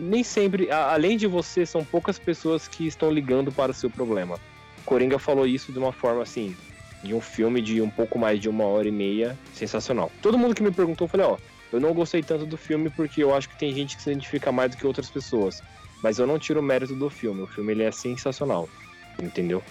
[0.00, 4.38] nem sempre, além de você, são poucas pessoas que estão ligando para o seu problema.
[4.84, 6.56] Coringa falou isso de uma forma assim,
[7.02, 10.10] de um filme de um pouco mais de uma hora e meia, sensacional.
[10.22, 11.36] Todo mundo que me perguntou, eu falei, ó,
[11.72, 14.50] eu não gostei tanto do filme porque eu acho que tem gente que se identifica
[14.50, 15.62] mais do que outras pessoas.
[16.02, 17.42] Mas eu não tiro o mérito do filme.
[17.42, 18.68] O filme ele é sensacional.
[19.22, 19.62] Entendeu?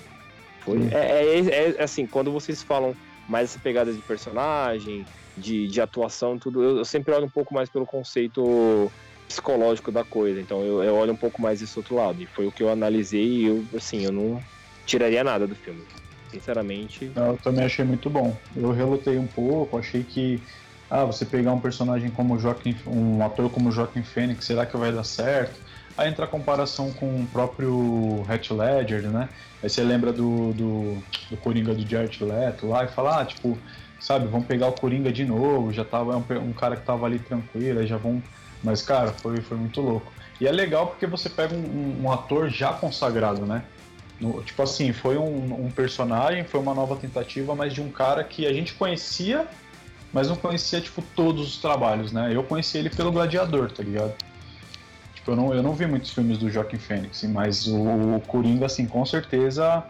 [0.62, 2.96] Foi, é, é, é, é, assim, quando vocês falam
[3.28, 5.06] mais essa pegada de personagem,
[5.38, 8.92] de, de atuação, tudo, eu, eu, sempre olho um pouco mais pelo conceito
[9.28, 10.40] psicológico da coisa.
[10.40, 12.22] Então eu, eu olho um pouco mais esse outro lado.
[12.22, 14.42] E foi o que eu analisei e eu, assim, eu não
[14.86, 15.84] tiraria nada do filme.
[16.30, 17.12] Sinceramente.
[17.16, 18.42] Eu também achei muito bom.
[18.56, 20.44] Eu relutei um pouco, achei que.
[20.90, 24.92] Ah, você pegar um personagem como Joaquim, um ator como Joaquim Fênix, será que vai
[24.92, 25.60] dar certo?
[25.98, 29.30] Aí entra a comparação com o próprio Hatch Ledger, né?
[29.62, 33.58] Aí você lembra do, do, do Coringa do Jared Leto lá e fala, ah, tipo,
[34.00, 37.20] sabe, vamos pegar o Coringa de novo, já tava um, um cara que tava ali
[37.20, 38.22] tranquilo, aí já vão.
[38.64, 40.12] Mas, cara, foi, foi muito louco.
[40.42, 43.64] E é legal porque você pega um, um ator já consagrado, né?
[44.20, 48.24] No, tipo assim, foi um, um, personagem, foi uma nova tentativa, mas de um cara
[48.24, 49.48] que a gente conhecia,
[50.12, 52.32] mas não conhecia, tipo, todos os trabalhos, né?
[52.34, 54.14] Eu conheci ele pelo Gladiador, tá ligado?
[55.24, 58.66] Tipo, eu não, eu não vi muitos filmes do Joaquim Fênix, mas o, o Coringa,
[58.66, 59.84] assim, com certeza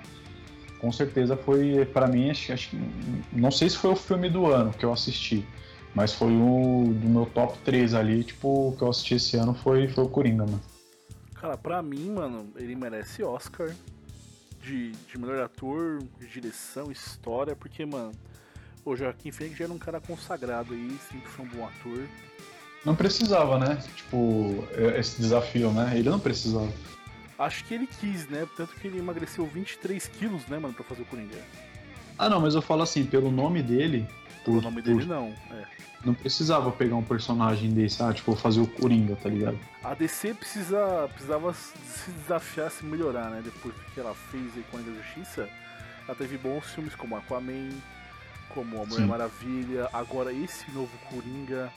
[0.80, 2.76] com certeza foi para mim acho, acho,
[3.32, 5.48] não sei se foi o filme do ano que eu assisti
[5.96, 9.88] mas foi o do meu top 3 ali tipo que eu assisti esse ano foi
[9.88, 10.62] foi o Coringa mano
[11.36, 13.74] cara para mim mano ele merece Oscar
[14.64, 18.12] de, de melhor ator, de direção, história, porque, mano,
[18.86, 22.08] o Joaquim Fênix já era um cara consagrado aí, sempre foi um bom ator.
[22.86, 23.82] Não precisava, né?
[23.96, 25.94] Tipo, é, esse desafio, né?
[25.96, 26.72] Ele não precisava.
[27.40, 28.48] Acho que ele quis, né?
[28.56, 31.38] Tanto que ele emagreceu 23 quilos, né, mano, pra fazer o Coringa.
[32.18, 34.08] Ah, não, mas eu falo assim, pelo nome dele.
[34.46, 34.94] Por, o nome por...
[34.94, 35.66] dele, não, é.
[36.06, 39.58] Não precisava pegar um personagem desse, ah, tipo, fazer o Coringa, tá ligado?
[39.84, 43.42] A DC precisa, precisava se desafiar, se melhorar, né?
[43.44, 45.50] Depois que ela fez aí com a da Justiça,
[46.06, 47.70] ela teve bons filmes como Aquaman,
[48.54, 51.72] como A Mulher Maravilha, agora esse novo Coringa,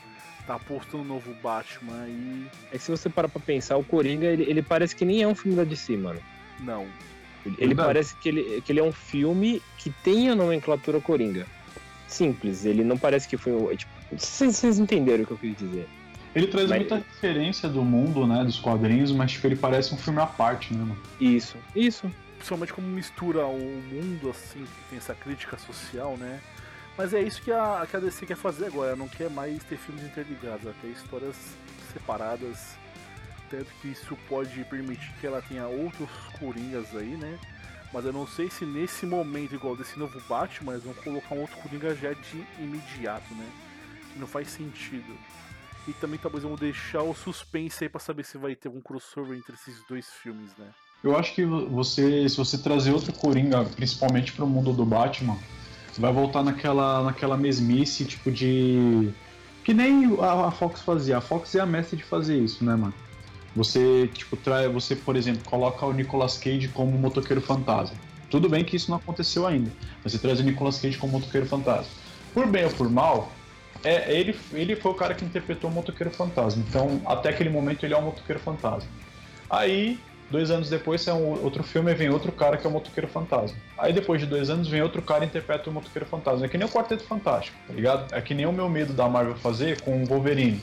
[0.46, 2.46] tá apostando um novo Batman e.
[2.70, 5.28] É que se você parar pra pensar, o Coringa, ele, ele parece que nem é
[5.28, 6.20] um filme da DC, mano.
[6.60, 6.86] Não.
[7.44, 11.46] Ele, ele parece que ele, que ele é um filme que tem a nomenclatura Coringa.
[12.06, 13.76] Simples, ele não parece que foi.
[13.76, 15.88] Tipo, vocês entenderam o que eu quis dizer.
[16.34, 16.80] Ele traz mas...
[16.80, 20.74] muita referência do mundo, né, dos quadrinhos, mas tipo, ele parece um filme à parte,
[20.74, 20.98] né, mano?
[21.18, 22.10] Isso, isso.
[22.34, 26.38] Principalmente como mistura o mundo, assim, que tem essa crítica social, né?
[26.96, 29.76] Mas é isso que a, que a DC quer fazer agora, não quer mais ter
[29.76, 31.36] filmes interligados, ela quer histórias
[31.92, 32.74] separadas.
[33.50, 37.38] Tanto que isso pode permitir que ela tenha outros Coringas aí, né?
[37.92, 41.42] Mas eu não sei se nesse momento, igual desse novo Batman, eles vão colocar um
[41.42, 43.48] outro Coringa já de imediato, né?
[44.16, 45.14] Não faz sentido.
[45.86, 49.38] E também talvez vão deixar o suspense aí pra saber se vai ter algum crossover
[49.38, 50.68] entre esses dois filmes, né?
[51.04, 55.38] Eu acho que você, se você trazer outro Coringa, principalmente pro mundo do Batman,
[56.00, 59.10] vai voltar naquela, naquela mesmice, tipo de.
[59.64, 61.18] Que nem a, a Fox fazia.
[61.18, 62.94] A Fox é a mestre de fazer isso, né, mano?
[63.54, 67.96] Você, tipo, trai, você, por exemplo, coloca o Nicolas Cage como motoqueiro fantasma.
[68.30, 69.72] Tudo bem que isso não aconteceu ainda,
[70.04, 71.90] mas você traz o Nicolas Cage como motoqueiro fantasma.
[72.34, 73.32] Por bem ou por mal,
[73.82, 76.62] é, ele, ele foi o cara que interpretou o motoqueiro fantasma.
[76.68, 78.90] Então, até aquele momento, ele é um motoqueiro fantasma.
[79.48, 79.98] Aí,
[80.30, 83.08] dois anos depois, é um outro filme e vem outro cara que é o motoqueiro
[83.08, 83.56] fantasma.
[83.78, 86.46] Aí, depois de dois anos, vem outro cara e interpreta o motoqueiro fantasma.
[86.46, 88.14] É que nem o Quarteto Fantástico, tá ligado?
[88.14, 90.60] É que nem o meu medo da Marvel fazer com o Wolverine.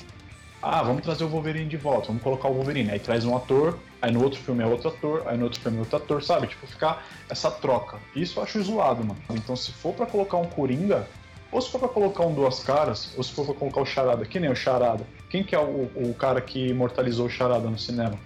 [0.61, 2.91] Ah, vamos trazer o Wolverine de volta, vamos colocar o Wolverine.
[2.91, 5.77] Aí traz um ator, aí no outro filme é outro ator, aí no outro filme
[5.77, 6.47] é outro ator, sabe?
[6.47, 7.97] Tipo, ficar essa troca.
[8.15, 9.19] Isso eu acho zoado, mano.
[9.31, 11.05] Então, se for para colocar um Coringa,
[11.51, 14.25] ou se for pra colocar um Duas Caras, ou se for pra colocar o Charada,
[14.25, 15.05] que nem o Charada.
[15.29, 18.17] Quem que é o, o cara que imortalizou o Charada no cinema?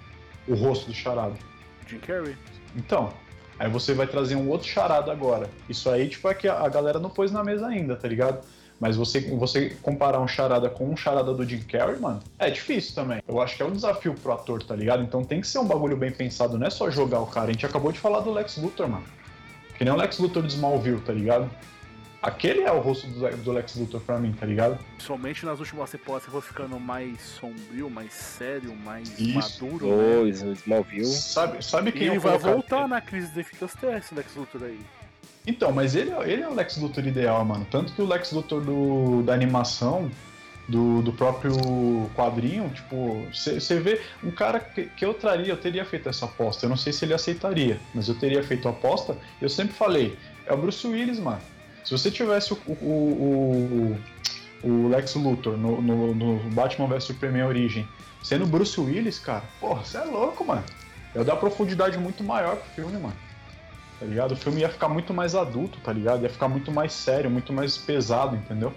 [0.47, 1.35] O rosto do Charada?
[1.87, 2.35] Jim Carrey.
[2.75, 3.11] Então,
[3.57, 5.49] aí você vai trazer um outro Charada agora.
[5.69, 8.45] Isso aí, tipo, é que a galera não pôs na mesa ainda, tá ligado?
[8.79, 12.93] Mas você, você comparar um charada com um charada do Jim Carrey, mano, é difícil
[12.93, 13.21] também.
[13.27, 15.01] Eu acho que é um desafio pro ator, tá ligado?
[15.01, 17.49] Então tem que ser um bagulho bem pensado, não é só jogar o cara.
[17.49, 19.05] A gente acabou de falar do Lex Luthor, mano.
[19.77, 21.49] Que nem o Lex Luthor de Smallville, tá ligado?
[22.21, 24.79] Aquele é o rosto do, Lex Luthor pra mim, tá ligado?
[24.97, 29.63] Somente nas últimas temporadas vou ficando mais sombrio, mais sério, mais Isso.
[29.63, 29.87] maduro.
[29.87, 30.53] Dois, né?
[30.53, 31.05] Smallville.
[31.05, 34.79] Sabe, sabe quem ele vai voltar na crise de efeitos testes, Lex Luthor aí.
[35.45, 37.65] Então, mas ele, ele é o Lex Luthor ideal, mano.
[37.69, 40.11] Tanto que o Lex Luthor do, da animação,
[40.67, 41.53] do, do próprio
[42.15, 46.65] quadrinho, tipo, você vê um cara que, que, eu traria, eu teria feito essa aposta.
[46.65, 49.15] Eu não sei se ele aceitaria, mas eu teria feito a aposta.
[49.41, 51.41] Eu sempre falei, é o Bruce Willis, mano.
[51.87, 53.97] Se você tivesse o, o,
[54.63, 57.87] o, o Lex Luthor no, no, no Batman vs Superman Origem,
[58.21, 60.63] sendo Bruce Willis, cara, porra, você é louco, mano.
[61.15, 63.27] Eu dar profundidade muito maior pro filme, mano
[63.99, 64.33] tá ligado?
[64.33, 66.23] O filme ia ficar muito mais adulto, tá ligado?
[66.23, 68.73] Ia ficar muito mais sério, muito mais pesado, entendeu?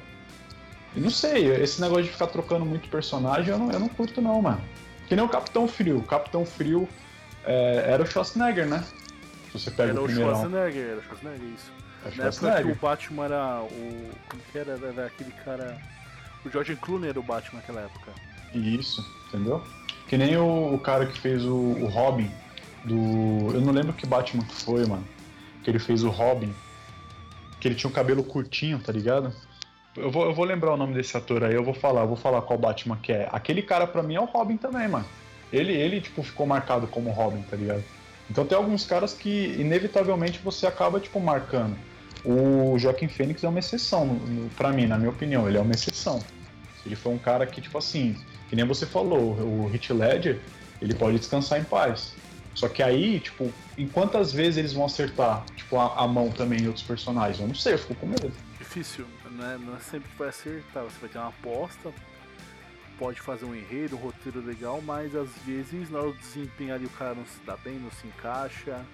[0.94, 4.20] E não sei, esse negócio de ficar trocando muito personagem eu não, eu não curto
[4.20, 4.60] não, mano.
[5.06, 5.98] Que nem o Capitão Frio.
[5.98, 6.88] O Capitão Frio
[7.44, 8.82] é, era o Schwarzenegger, né?
[9.46, 10.30] Se você pega era o primeiro.
[10.30, 11.79] Era o Schwarzenegger, era o Schwarzenegger, isso.
[12.04, 14.10] É Na época que o Batman era o...
[14.28, 14.72] Como que era?
[14.72, 15.78] Era aquele cara...
[16.44, 18.12] O George Clooney era o Batman naquela época.
[18.54, 19.62] Isso, entendeu?
[20.08, 22.30] Que nem o, o cara que fez o, o Robin
[22.84, 23.52] do.
[23.54, 25.06] Eu não lembro que Batman que foi, mano.
[25.62, 26.52] Que ele fez o Robin.
[27.60, 29.32] Que ele tinha o cabelo curtinho, tá ligado?
[29.96, 32.16] Eu vou, eu vou lembrar o nome desse ator aí, eu vou falar, eu vou
[32.16, 33.28] falar qual Batman que é.
[33.30, 35.04] Aquele cara pra mim é o Robin também, mano.
[35.52, 37.82] Ele, ele tipo, ficou marcado como Robin, tá ligado?
[38.30, 41.76] Então tem alguns caras que, inevitavelmente, você acaba, tipo, marcando.
[42.24, 44.20] O Joaquim Fênix é uma exceção,
[44.56, 46.22] pra mim, na minha opinião, ele é uma exceção.
[46.84, 48.16] Ele foi um cara que, tipo assim,
[48.48, 50.40] que nem você falou, o Hit Ledger,
[50.80, 52.14] ele pode descansar em paz.
[52.54, 56.60] Só que aí, tipo, em quantas vezes eles vão acertar, tipo, a, a mão também
[56.60, 57.40] em outros personagens?
[57.40, 58.32] Eu não sei, eu fico com medo.
[58.58, 59.58] Difícil, né?
[59.64, 60.84] Não é sempre que vai acertar.
[60.84, 61.92] Você vai ter uma aposta,
[62.98, 66.84] pode fazer um enredo, um roteiro legal, mas às vezes na hora do desempenho ali
[66.84, 68.84] o cara não se dá bem, não se encaixa.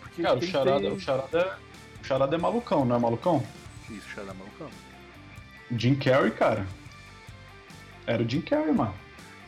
[0.00, 0.92] Porque cara, o charada, ter...
[0.92, 1.71] o, charada é,
[2.02, 3.42] charada é malucão, não é malucão?
[3.90, 4.68] Isso, o charada é malucão.
[5.76, 6.66] Jim Carrey, cara.
[8.06, 8.94] Era o Jim Carrey, mano.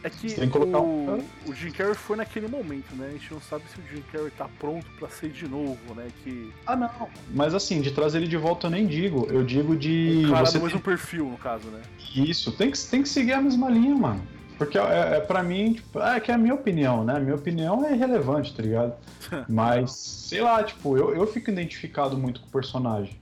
[0.05, 1.25] É que, que colocar o, um...
[1.47, 3.07] o Jim Carrey foi naquele momento, né?
[3.09, 6.09] A gente não sabe se o Jim Carrey tá pronto para ser de novo, né?
[6.23, 6.53] Que...
[6.67, 7.09] Ah, não.
[7.31, 9.27] Mas assim, de trazer ele de volta eu nem digo.
[9.31, 10.25] Eu digo de.
[10.27, 10.93] O cara você no mesmo tem...
[10.93, 11.81] perfil, no caso, né?
[12.14, 14.23] Isso, tem que, tem que seguir a mesma linha, mano.
[14.57, 17.17] Porque é, é pra mim, tipo, é que é a minha opinião, né?
[17.17, 18.95] A minha opinião é irrelevante, tá ligado?
[19.49, 23.19] Mas, sei lá, tipo, eu, eu fico identificado muito com o personagem.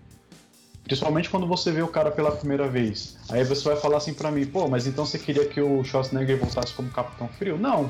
[0.85, 3.17] Principalmente quando você vê o cara pela primeira vez.
[3.31, 6.37] Aí você vai falar assim para mim, pô, mas então você queria que o Schwarzenegger
[6.37, 7.57] voltasse como Capitão Frio?
[7.57, 7.89] Não.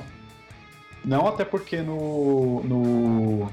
[1.04, 2.62] Não, até porque no.
[2.62, 3.52] no.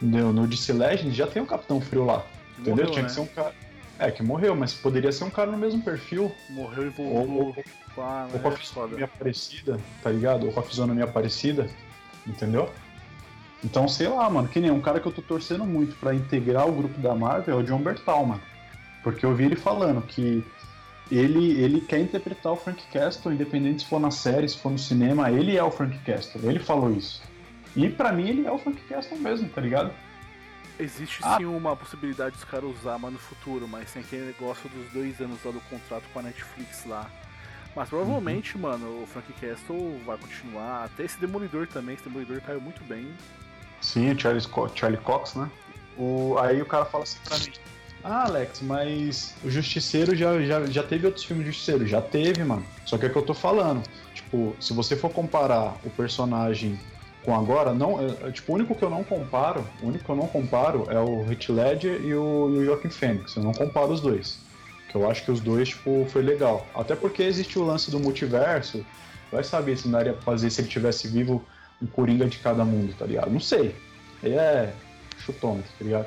[0.00, 2.24] no, no DC Legends já tem um Capitão Frio lá.
[2.58, 2.86] entendeu?
[2.86, 3.08] Morreu, Tinha né?
[3.08, 3.52] que ser um cara.
[4.00, 6.32] É, que morreu, mas poderia ser um cara no mesmo perfil.
[6.48, 7.48] Morreu e voltou.
[7.48, 7.54] Ou,
[7.98, 10.46] ah, ou com a fisionomia parecida, tá ligado?
[10.46, 11.68] Ou com a fisionomia parecida,
[12.26, 12.70] entendeu?
[13.62, 16.66] Então, sei lá, mano, que nem um cara que eu tô torcendo muito para integrar
[16.66, 18.40] o grupo da Marvel é o John Bertal, mano.
[19.02, 20.42] Porque eu vi ele falando que
[21.12, 24.78] ele, ele quer interpretar o Frank Castle, independente se for na série, se for no
[24.78, 26.40] cinema, ele é o Frank Castle.
[26.48, 27.22] Ele falou isso.
[27.76, 29.92] E para mim ele é o Frank Castle mesmo, tá ligado?
[30.80, 31.36] Existe ah.
[31.36, 35.20] sim uma possibilidade dos caras usar, mas no futuro, mas tem aquele negócio dos dois
[35.20, 37.10] anos lá do contrato com a Netflix lá.
[37.76, 38.62] Mas provavelmente, uhum.
[38.62, 40.84] mano, o Frank Castle vai continuar.
[40.86, 43.12] Até esse Demolidor também, esse Demolidor caiu muito bem.
[43.80, 44.42] Sim, o Charlie,
[44.74, 45.48] Charlie Cox, né?
[45.96, 47.52] O, aí o cara fala assim pra mim,
[48.02, 51.86] ah, Alex, mas o Justiceiro já, já, já teve outros filmes de Justiceiro?
[51.86, 52.64] Já teve, mano.
[52.86, 53.82] Só que é o que eu tô falando.
[54.14, 56.80] Tipo, se você for comparar o personagem
[57.24, 60.16] com agora, não, é, tipo, o único que eu não comparo, o único que eu
[60.16, 63.36] não comparo é o Heath Ledger e o, e o Joaquin Phoenix.
[63.36, 64.38] Eu não comparo os dois.
[64.88, 66.66] Que eu acho que os dois, tipo, foi legal.
[66.74, 68.84] Até porque existe o lance do multiverso.
[69.30, 71.44] Vai saber se não daria pra fazer se ele tivesse vivo
[71.80, 73.30] um Coringa de cada mundo, tá ligado?
[73.30, 73.74] Não sei.
[74.22, 74.72] É
[75.18, 76.06] chutômetro, tá ligado?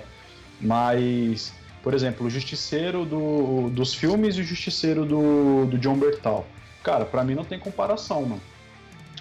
[0.60, 6.48] Mas por exemplo, o Justiceiro do, dos filmes e o Justiceiro do, do John Bertal.
[6.82, 8.42] Cara, para mim não tem comparação, mano.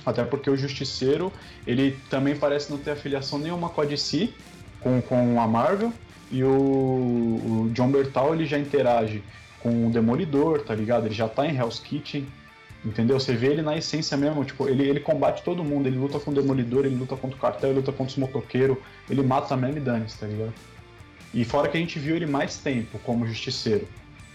[0.05, 1.33] Até porque o Justiceiro,
[1.67, 4.31] ele também parece não ter afiliação nenhuma com a DC,
[4.81, 5.93] com, com a Marvel,
[6.31, 9.23] e o, o John Bertal, ele já interage
[9.61, 11.07] com o Demolidor, tá ligado?
[11.07, 12.27] Ele já tá em Hell's Kitchen,
[12.85, 13.21] entendeu?
[13.21, 16.31] Você vê ele na essência mesmo, tipo, ele, ele combate todo mundo, ele luta com
[16.31, 18.77] o Demolidor, ele luta contra o cartel, ele luta contra os motoqueiros,
[19.09, 20.53] ele mata mesmo e dane tá ligado?
[21.33, 23.87] E fora que a gente viu ele mais tempo como justiceiro.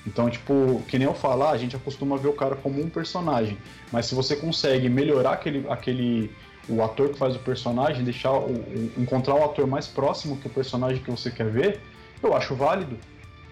[0.07, 3.57] Então, tipo, que nem eu falar, a gente acostuma ver o cara como um personagem.
[3.91, 6.31] Mas se você consegue melhorar aquele, aquele
[6.69, 10.47] o ator que faz o personagem, deixar o, o, encontrar um ator mais próximo que
[10.47, 11.81] o personagem que você quer ver,
[12.23, 12.97] eu acho válido.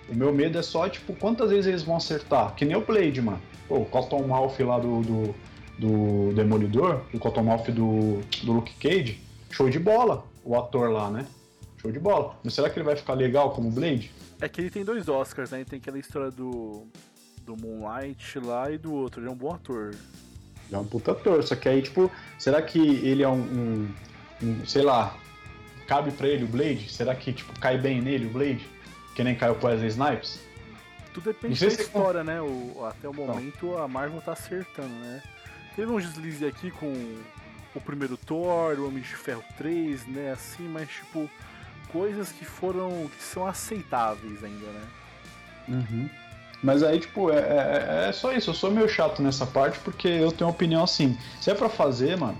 [0.08, 2.56] O meu medo é só, tipo, quantas vezes eles vão acertar?
[2.56, 3.42] Que nem o Blade, mano.
[3.68, 5.36] O Cottonmouth lá do, do,
[5.78, 11.26] do Demolidor, o Cottonmouth do, do Luke Cage, show de bola, o ator lá, né?
[11.82, 12.38] Show de bola.
[12.44, 14.12] Mas será que ele vai ficar legal como Blade?
[14.42, 15.60] É que ele tem dois Oscars, né?
[15.60, 16.88] Ele tem aquela história do,
[17.44, 19.22] do Moonlight lá e do outro.
[19.22, 19.96] Ele é um bom ator.
[20.68, 21.44] Ele é um puta ator.
[21.44, 23.96] Só que aí, tipo, será que ele é um, um,
[24.44, 25.18] um sei lá,
[25.88, 26.92] cabe pra ele o Blade?
[26.92, 28.68] Será que, tipo, cai bem nele o Blade?
[29.16, 30.40] Que nem caiu com Wesley Snipes.
[31.14, 32.42] Tudo depende da história, né?
[32.42, 35.24] O, até o momento a Marvel tá acertando, né?
[35.76, 36.92] Teve um deslize aqui com
[37.74, 40.32] o primeiro Thor, o Homem de Ferro 3, né?
[40.32, 41.30] Assim, mas tipo,
[41.96, 43.08] coisas que foram.
[43.08, 44.88] que são aceitáveis ainda, né?
[45.70, 46.10] Uhum.
[46.62, 48.50] Mas aí, tipo, é, é, é, só isso.
[48.50, 51.18] Eu sou meio chato nessa parte porque eu tenho uma opinião assim.
[51.40, 52.38] Se é pra fazer, mano,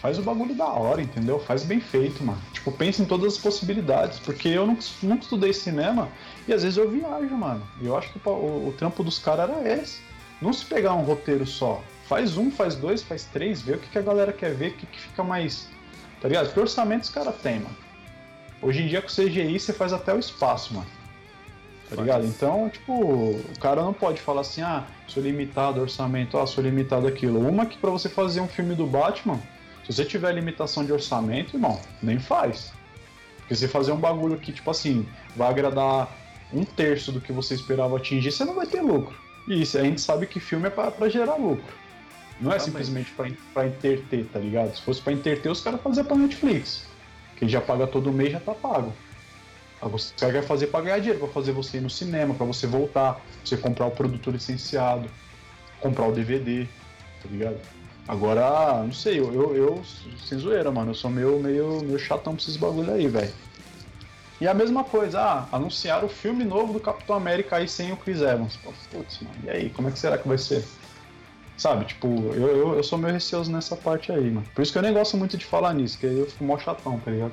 [0.00, 1.40] faz o bagulho da hora, entendeu?
[1.40, 2.40] Faz bem feito, mano.
[2.52, 4.20] Tipo, pensa em todas as possibilidades.
[4.20, 6.08] Porque eu nunca, nunca estudei cinema
[6.46, 7.66] e às vezes eu viajo, mano.
[7.80, 10.00] E eu acho que o, o, o trampo dos caras era esse.
[10.40, 11.82] Não se pegar um roteiro só.
[12.06, 14.74] Faz um, faz dois, faz três, vê o que, que a galera quer ver, o
[14.74, 15.68] que, que fica mais.
[16.20, 16.52] Tá ligado?
[16.52, 17.76] Que orçamento os caras têm, mano.
[18.62, 20.86] Hoje em dia com CGI você faz até o espaço, mano.
[21.90, 22.24] Tá ligado?
[22.24, 27.06] Então, tipo, o cara não pode falar assim, ah, sou limitado orçamento, ah, sou limitado
[27.06, 27.46] aquilo.
[27.46, 29.38] Uma que para você fazer um filme do Batman,
[29.84, 32.72] se você tiver limitação de orçamento, irmão, nem faz.
[33.38, 36.08] Porque você fazer um bagulho que, tipo assim, vai agradar
[36.52, 39.14] um terço do que você esperava atingir, você não vai ter lucro.
[39.48, 41.74] E isso, a gente sabe que filme é para gerar lucro.
[42.40, 44.74] Não é simplesmente pra, pra interter, tá ligado?
[44.74, 46.86] Se fosse pra interter, os caras faziam pra Netflix.
[47.42, 48.94] Que já paga todo mês já tá pago.
[49.80, 53.20] Caras querem fazer pra ganhar dinheiro, pra fazer você ir no cinema, pra você voltar,
[53.44, 55.10] você comprar o produto licenciado,
[55.80, 56.68] comprar o DVD,
[57.20, 57.56] tá ligado?
[58.06, 59.82] Agora, não sei, eu, eu, eu
[60.24, 63.34] sem zoeira, mano, eu sou meio, meio, meio chatão pra esses bagulho aí, velho.
[64.40, 67.96] E a mesma coisa, ah, anunciaram o filme novo do Capitão América aí sem o
[67.96, 68.56] Chris Evans.
[68.88, 70.64] Putz, mano, e aí, como é que será que vai ser?
[71.62, 74.44] Sabe, tipo, eu, eu, eu sou meio receoso nessa parte aí, mano.
[74.52, 76.58] Por isso que eu nem gosto muito de falar nisso, que aí eu fico mó
[76.58, 77.32] chatão, tá ligado?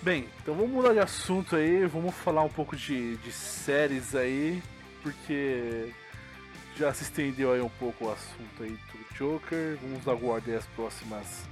[0.00, 4.62] Bem, então vamos mudar de assunto aí, vamos falar um pouco de, de séries aí,
[5.02, 5.92] porque
[6.78, 9.76] já se estendeu aí um pouco o assunto aí do Joker.
[9.82, 11.44] Vamos aguardar as próximas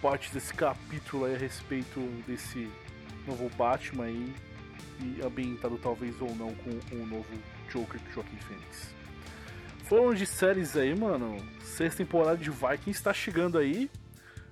[0.00, 2.70] partes desse capítulo aí a respeito desse
[3.26, 4.32] novo Batman aí
[5.00, 7.26] e ambientado talvez ou não com um novo
[7.70, 8.94] Joker do Joaquim Fênix.
[9.84, 13.90] Falando de séries aí, mano, sexta temporada de Vikings está chegando aí.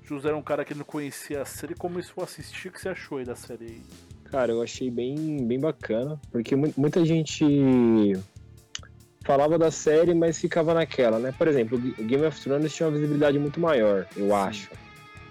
[0.02, 2.68] José era um cara que não conhecia a série começou a assistir.
[2.68, 3.82] O que você achou aí da série aí?
[4.30, 7.44] Cara, eu achei bem, bem bacana, porque muita gente
[9.24, 11.34] falava da série, mas ficava naquela, né?
[11.36, 14.32] Por exemplo, Game of Thrones tinha uma visibilidade muito maior, eu Sim.
[14.32, 14.70] acho.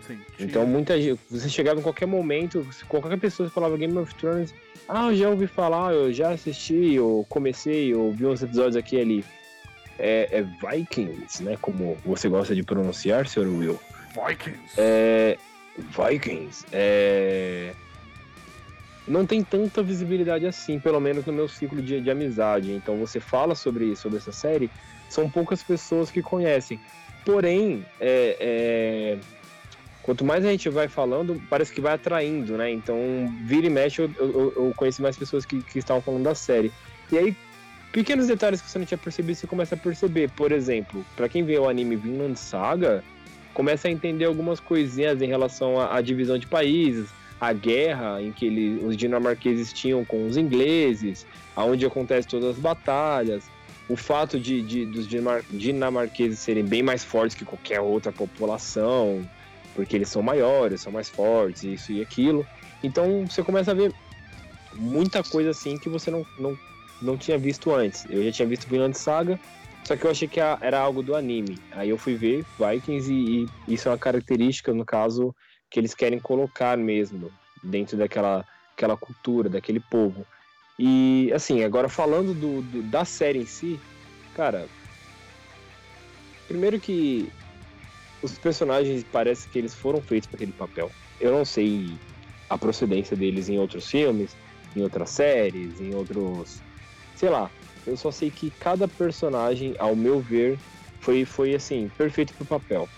[0.07, 4.53] Sim, então muita gente, você chegava em qualquer momento, qualquer pessoa falava Game of Thrones,
[4.87, 8.97] ah, eu já ouvi falar, eu já assisti, eu comecei, eu vi uns episódios aqui
[8.97, 9.25] e ali.
[9.97, 11.57] É, é Vikings, né?
[11.59, 13.47] Como você gosta de pronunciar, Sr.
[13.47, 13.79] Will.
[14.13, 14.59] Vikings.
[14.77, 15.37] É,
[15.77, 16.65] Vikings.
[16.71, 17.73] É,
[19.07, 22.71] não tem tanta visibilidade assim, pelo menos no meu ciclo de, de amizade.
[22.71, 24.69] Então você fala sobre, sobre essa série,
[25.09, 26.79] são poucas pessoas que conhecem.
[27.23, 29.17] Porém, é, é,
[30.05, 32.71] quanto mais a gente vai falando, parece que vai atraindo, né?
[32.71, 32.95] Então,
[33.43, 36.71] vira e mexe, eu, eu, eu conheci mais pessoas que, que estavam falando da série.
[37.11, 37.35] E aí,
[37.91, 40.29] pequenos detalhes que você não tinha percebido, você começa a perceber.
[40.29, 43.03] Por exemplo, para quem vê o anime Vinland Saga,
[43.51, 47.09] começa a entender algumas coisinhas em relação à, à divisão de países,
[47.41, 52.59] a guerra em que ele, os dinamarqueses tinham com os ingleses, aonde acontecem todas as
[52.59, 53.45] batalhas,
[53.89, 59.27] o fato de, de dos dinamarqueses serem bem mais fortes que qualquer outra população,
[59.75, 62.47] porque eles são maiores, são mais fortes, isso e aquilo.
[62.81, 63.93] Então você começa a ver
[64.73, 66.57] muita coisa assim que você não, não,
[67.01, 68.05] não tinha visto antes.
[68.09, 69.39] Eu já tinha visto Vinland Saga,
[69.83, 71.59] só que eu achei que era algo do anime.
[71.71, 75.35] Aí eu fui ver Vikings e, e isso é uma característica, no caso,
[75.69, 80.25] que eles querem colocar mesmo dentro daquela aquela cultura, daquele povo.
[80.77, 83.79] E assim, agora falando do, do, da série em si,
[84.33, 84.67] cara,
[86.47, 87.31] primeiro que
[88.25, 90.91] os personagens parece que eles foram feitos para aquele papel.
[91.19, 91.97] Eu não sei
[92.49, 94.35] a procedência deles em outros filmes,
[94.75, 96.61] em outras séries, em outros,
[97.15, 97.49] sei lá,
[97.87, 100.57] eu só sei que cada personagem, ao meu ver,
[100.99, 102.89] foi, foi assim, perfeito pro papel.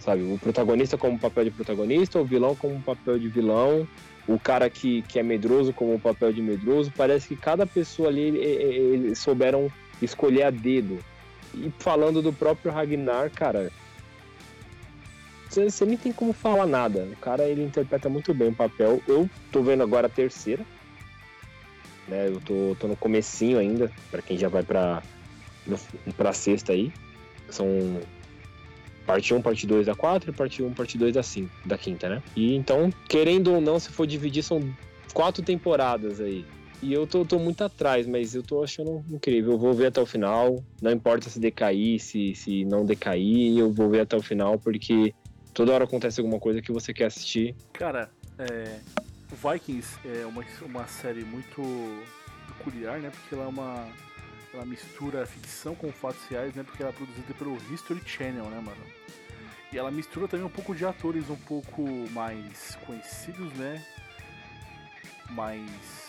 [0.00, 3.86] Sabe, o protagonista como papel de protagonista, o vilão como papel de vilão,
[4.26, 6.92] o cara que, que é medroso como papel de medroso.
[6.96, 10.98] Parece que cada pessoa ali eles souberam escolher a dedo.
[11.54, 13.72] E falando do próprio Ragnar, cara,
[15.48, 17.08] você nem tem como falar nada.
[17.12, 19.02] O cara ele interpreta muito bem o papel.
[19.06, 20.64] Eu tô vendo agora a terceira,
[22.06, 22.28] né?
[22.28, 25.02] Eu tô, tô no comecinho ainda, para quem já vai pra,
[26.16, 26.92] pra sexta aí.
[27.48, 27.66] São
[29.06, 32.08] parte 1, parte 2 da 4 e parte 1, parte 2 da 5, da quinta,
[32.08, 32.22] né?
[32.36, 34.60] E então, querendo ou não, se for dividir, são
[35.14, 36.44] quatro temporadas aí.
[36.80, 39.52] E eu tô, tô muito atrás, mas eu tô achando incrível.
[39.52, 40.62] Eu vou ver até o final.
[40.80, 45.12] Não importa se decair, se, se não decair, eu vou ver até o final, porque
[45.58, 47.56] toda hora acontece alguma coisa que você quer assistir.
[47.72, 48.78] Cara, é,
[49.32, 51.60] Vikings é uma, uma série muito
[52.46, 53.10] peculiar, né?
[53.10, 53.88] Porque ela é uma.
[54.54, 56.62] Ela mistura ficção com fatos reais, né?
[56.62, 58.80] Porque ela é produzida pelo History Channel, né, mano?
[59.72, 61.82] E ela mistura também um pouco de atores um pouco
[62.12, 63.84] mais conhecidos, né?
[65.30, 66.07] Mais.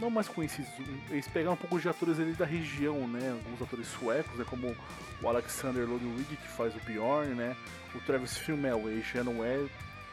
[0.00, 0.70] Não mais conhecidos.
[1.10, 3.30] Eles pegaram um pouco de atores ali da região, né?
[3.30, 4.44] Alguns atores suecos, né?
[4.48, 4.74] Como
[5.20, 7.56] o Alexander Ludwig, que faz o Bjorn, né?
[7.94, 9.66] O Travis Fimmel, ele já não é,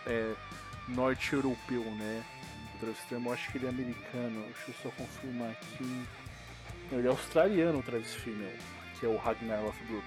[0.07, 0.33] é
[0.87, 2.23] norte-europeu, né?
[2.75, 4.43] O Travis eu acho que ele é americano.
[4.45, 6.03] Deixa eu só confirmar aqui.
[6.91, 8.53] Ele é australiano, o Travis Fimmel,
[8.99, 10.05] que é o Ragnar Lothbrok.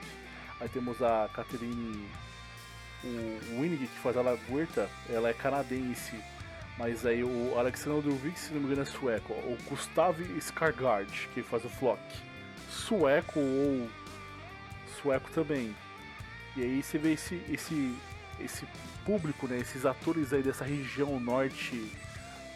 [0.61, 2.09] Aí temos a Catherine
[3.05, 6.17] o Winnig, que faz a Laguerta, ela é canadense.
[6.79, 9.33] Mas aí o Alexander Ludwig, se não me engano, é sueco.
[9.33, 12.01] O Gustav Skargard, que faz o Flock.
[12.71, 13.89] Sueco ou
[15.03, 15.75] sueco também.
[16.57, 17.97] E aí você vê esse, esse,
[18.41, 18.65] esse
[19.05, 21.91] público, né, esses atores aí dessa região norte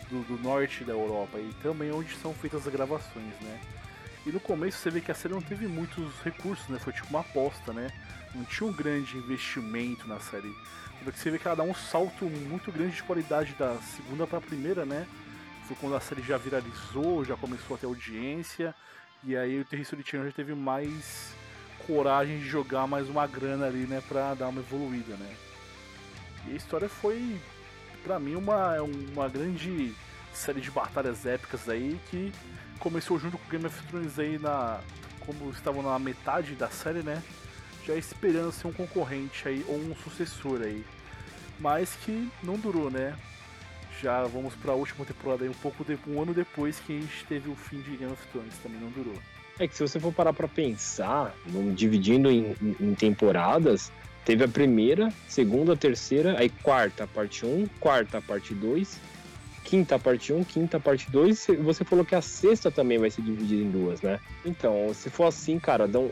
[0.09, 3.61] do, do, norte da Europa e também onde são feitas as gravações, né?
[4.25, 6.79] E no começo você vê que a série não teve muitos recursos, né?
[6.79, 7.91] Foi tipo uma aposta, né?
[8.35, 10.55] Não tinha um grande investimento na série.
[11.03, 14.39] Porque você vê que ela dá um salto muito grande de qualidade da segunda para
[14.39, 15.07] a primeira, né?
[15.67, 18.75] Foi quando a série já viralizou, já começou a ter audiência.
[19.25, 21.35] E aí o Território Channel já teve mais
[21.87, 25.35] coragem de jogar mais uma grana ali, né, pra dar uma evoluída, né.
[26.47, 27.37] E a história foi,
[28.05, 29.95] pra mim, uma, uma grande
[30.33, 32.33] série de batalhas épicas aí que
[32.79, 34.81] começou junto com Game of Thrones aí na.
[35.21, 37.23] como estavam na metade da série, né?
[37.87, 40.85] Já esperando ser um concorrente aí ou um sucessor aí.
[41.59, 43.17] Mas que não durou, né?
[44.01, 47.01] Já vamos para a última temporada aí um pouco de, um ano depois que a
[47.01, 49.15] gente teve o fim de Game of Thrones, também não durou.
[49.59, 51.35] É que se você for parar para pensar,
[51.75, 53.93] dividindo em, em, em, temporadas,
[54.25, 58.99] teve a primeira, segunda, terceira, aí quarta, parte 1, quarta, parte 2,
[59.63, 63.63] quinta, parte 1, quinta, parte 2, você falou que a sexta também vai ser dividida
[63.63, 64.19] em duas, né?
[64.45, 66.11] Então, se for assim, cara, dão,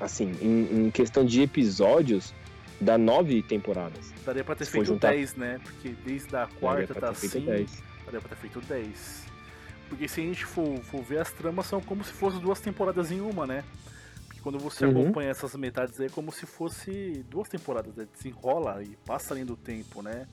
[0.00, 2.34] assim, em, em questão de episódios,
[2.80, 4.12] dá nove temporadas.
[4.24, 5.12] Daria pra ter se feito juntar...
[5.12, 5.60] 10, né?
[5.62, 7.40] Porque desde a quarta tá assim.
[7.40, 7.82] 10.
[8.04, 9.24] Daria pra ter feito 10.
[9.88, 13.10] Porque se a gente for, for ver, as tramas são como se fossem duas temporadas
[13.10, 13.64] em uma, né?
[14.26, 15.02] Porque quando você uhum.
[15.02, 18.06] acompanha essas metades aí, é como se fosse duas temporadas, né?
[18.12, 20.26] desenrola e passa além do tempo, né?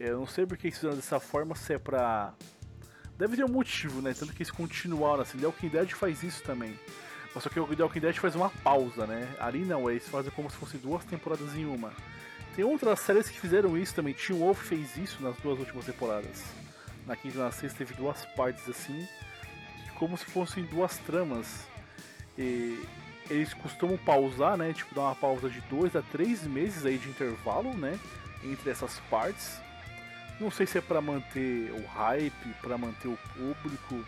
[0.00, 2.34] Eu não sei porque eles fizeram dessa forma, se é pra.
[3.16, 4.12] Deve ter um motivo, né?
[4.18, 5.38] Tanto que eles continuaram assim.
[5.38, 6.74] The Walking Dead faz isso também.
[7.40, 9.34] Só que o The Walking Dead faz uma pausa, né?
[9.40, 11.92] Ali não, eles fazem como se fossem duas temporadas em uma.
[12.54, 14.12] Tem outras séries que fizeram isso também.
[14.12, 16.44] Teen Wolf fez isso nas duas últimas temporadas
[17.06, 19.06] na quinta e na sexta teve duas partes assim,
[19.98, 21.66] como se fossem duas tramas.
[22.36, 22.82] E
[23.30, 24.72] eles costumam pausar, né?
[24.72, 27.98] Tipo, dar uma pausa de dois a três meses aí de intervalo, né?
[28.44, 29.60] Entre essas partes.
[30.40, 34.04] Não sei se é para manter o hype, para manter o público,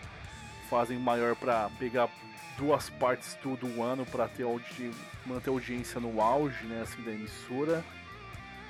[0.68, 2.08] fazem maior para pegar
[2.56, 4.44] duas partes todo ano para ter
[5.26, 7.84] manter a audiência no auge, né, assim da emissora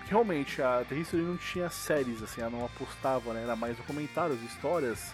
[0.08, 3.42] realmente a The History não tinha séries, assim, ela não apostava, né?
[3.42, 5.12] Era mais documentários, histórias.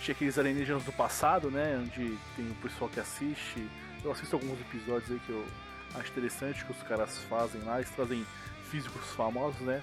[0.00, 1.78] Tinha aqueles alienígenas do passado, né?
[1.80, 3.68] Onde tem o pessoal que assiste.
[4.02, 5.44] Eu assisto alguns episódios aí que eu
[5.94, 8.24] acho interessante que os caras fazem lá, eles trazem
[8.70, 9.82] físicos famosos, né?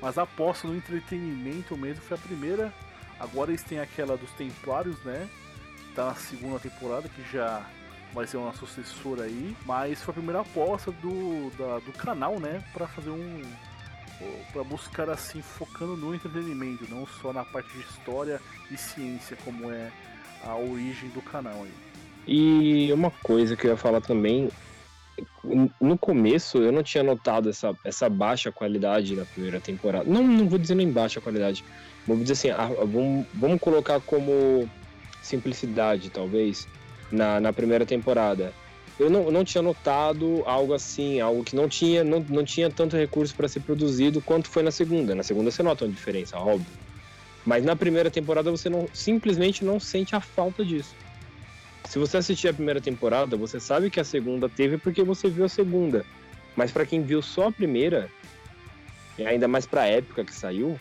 [0.00, 2.72] Mas a aposta no entretenimento mesmo foi a primeira.
[3.18, 5.28] Agora eles têm aquela dos Templários, né?
[5.96, 7.66] Tá na segunda temporada, que já
[8.12, 9.56] vai ser uma sucessora aí.
[9.64, 12.62] Mas foi a primeira aposta do, da, do canal, né?
[12.72, 13.42] Pra fazer um,
[14.52, 18.40] para buscar assim focando no entretenimento, não só na parte de história
[18.70, 19.90] e ciência como é
[20.44, 21.72] a origem do canal aí.
[22.26, 24.48] E uma coisa que eu ia falar também,
[25.80, 30.04] no começo eu não tinha notado essa, essa baixa qualidade na primeira temporada.
[30.08, 31.64] Não, não vou dizer nem baixa qualidade.
[32.06, 34.68] Vou dizer assim, ah, vamos, vamos colocar como
[35.26, 36.66] simplicidade, talvez,
[37.10, 38.52] na, na primeira temporada
[38.98, 42.96] eu não, não tinha notado algo assim, algo que não tinha, não, não tinha tanto
[42.96, 45.14] recurso para ser produzido quanto foi na segunda.
[45.14, 46.66] Na segunda você nota uma diferença, óbvio.
[47.44, 50.94] Mas na primeira temporada você não simplesmente não sente a falta disso.
[51.84, 55.44] Se você assistir a primeira temporada, você sabe que a segunda teve porque você viu
[55.44, 56.04] a segunda.
[56.56, 58.10] Mas para quem viu só a primeira,
[59.18, 60.76] e ainda mais para a época que saiu,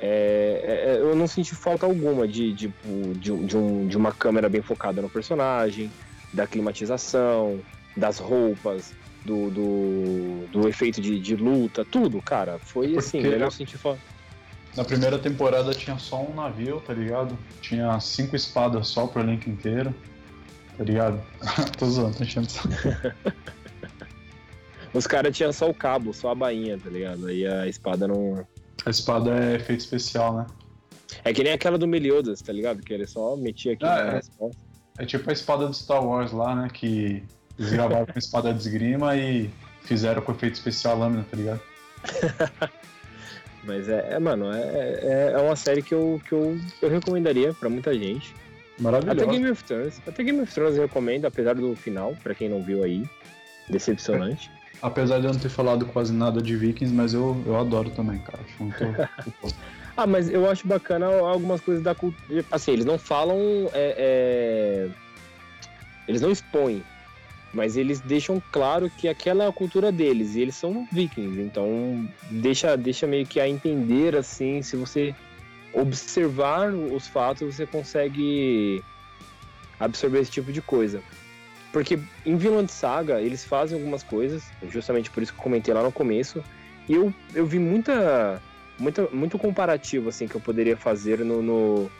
[0.00, 2.72] é, é, é, eu não senti falta alguma de, de,
[3.16, 5.90] de, de, um, de uma câmera bem focada no personagem,
[6.32, 7.60] da climatização,
[7.96, 8.94] das roupas,
[9.24, 12.58] do, do, do efeito de, de, luta, tudo, cara.
[12.58, 14.00] Foi é assim, eu senti falta.
[14.76, 17.36] Na primeira temporada tinha só um navio, tá ligado?
[17.60, 19.92] Tinha cinco espadas só pro elenco inteiro,
[20.76, 21.20] tá ligado?
[21.76, 22.46] tô zoando, tô enchendo
[24.94, 27.26] Os caras tinham só o cabo, só a bainha, tá ligado?
[27.26, 28.46] Aí a espada não.
[28.86, 30.46] A espada é efeito especial, né?
[31.24, 32.82] É que nem aquela do Meliodas, tá ligado?
[32.82, 34.14] Que ele só metia aqui Ah, na é.
[34.16, 34.60] resposta.
[34.98, 36.68] É tipo a espada do Star Wars lá, né?
[36.72, 37.22] Que
[37.58, 39.50] eles gravaram com espada de esgrima e
[39.82, 41.60] fizeram com efeito especial a lâmina, tá ligado?
[43.64, 47.52] Mas é, é, mano, é, é, é uma série que eu, que eu, eu recomendaria
[47.52, 48.34] pra muita gente.
[48.74, 49.26] Até Maravilhoso.
[49.30, 50.00] Game of Thrones.
[50.06, 53.04] Até Game of Thrones eu recomendo, apesar do final, pra quem não viu aí.
[53.68, 54.50] Decepcionante.
[54.80, 58.18] Apesar de eu não ter falado quase nada de Vikings, mas eu, eu adoro também,
[58.18, 58.40] cara.
[58.58, 58.76] Muito.
[60.00, 62.44] Ah, mas eu acho bacana algumas coisas da cultura.
[62.52, 63.36] Assim, eles não falam.
[63.72, 64.88] é, é,
[66.06, 66.84] Eles não expõem.
[67.52, 70.36] Mas eles deixam claro que aquela é a cultura deles.
[70.36, 71.40] E eles são vikings.
[71.40, 75.12] Então, deixa, deixa meio que a entender, assim, se você
[75.72, 78.84] observar os fatos, você consegue
[79.80, 81.02] absorver esse tipo de coisa.
[81.72, 85.82] Porque em Vinland Saga, eles fazem algumas coisas, justamente por isso que eu comentei lá
[85.82, 86.42] no começo.
[86.88, 88.40] E eu, eu vi muita
[88.78, 91.90] muita, muito comparativo assim que eu poderia fazer no, no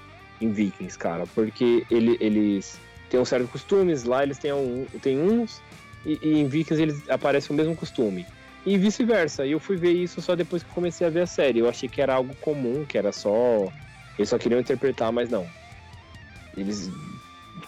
[0.41, 5.19] em Vikings, cara, porque ele, eles têm um certos costumes, lá eles têm, um, têm
[5.19, 5.61] uns
[6.07, 8.27] e, e em Vikings eles aparecem o mesmo costume.
[8.65, 9.47] E vice-versa.
[9.47, 11.61] E eu fui ver isso só depois que comecei a ver a série.
[11.61, 13.73] Eu achei que era algo comum, que era só
[14.19, 15.47] eles só queriam interpretar, mas não.
[16.57, 16.91] Eles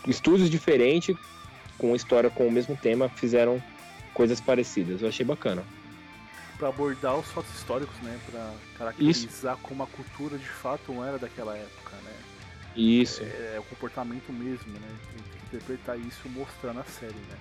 [0.06, 1.16] estudos diferentes
[1.80, 3.62] com história com o mesmo tema fizeram
[4.12, 5.00] coisas parecidas.
[5.00, 5.64] Eu achei bacana.
[6.58, 8.18] Pra abordar os fatos históricos, né?
[8.30, 12.12] Pra caracterizar como a cultura de fato não era daquela época, né?
[12.76, 13.22] Isso.
[13.22, 14.88] É, é o comportamento mesmo, né?
[15.14, 17.36] Tem que interpretar isso e mostrar na série, né?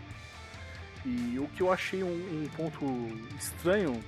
[1.06, 2.86] E o que eu achei um, um ponto
[3.38, 4.02] estranho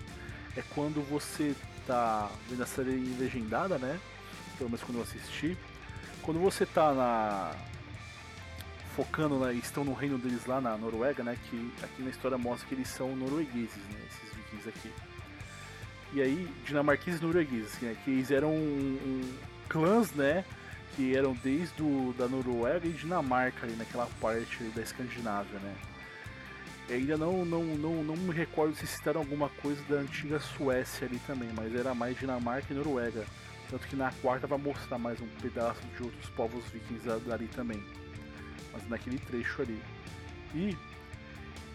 [0.56, 1.54] é quando você
[1.86, 4.00] tá vendo a série legendada, né?
[4.58, 5.58] Pelo menos quando eu assisti.
[6.22, 7.56] Quando você tá na.
[8.96, 9.54] Focando, né?
[9.54, 11.38] Estão no reino deles lá na Noruega, né?
[11.50, 14.00] Que aqui na história mostra que eles são noruegueses, né?
[14.08, 14.92] Esses vikings aqui.
[16.14, 17.96] E aí, dinamarqueses e noruegueses, né?
[18.04, 19.34] Que eles eram um, um
[19.70, 20.44] clãs, né?
[20.96, 25.74] Que eram desde o, da Noruega e Dinamarca ali naquela parte ali da Escandinávia, né?
[26.89, 31.20] Ainda não, não, não, não me recordo se citaram alguma coisa da antiga Suécia ali
[31.26, 33.26] também, mas era mais Dinamarca e Noruega.
[33.70, 37.82] Tanto que na quarta vai mostrar mais um pedaço de outros povos vikings dali também.
[38.72, 39.82] Mas naquele trecho ali.
[40.53, 40.78] E,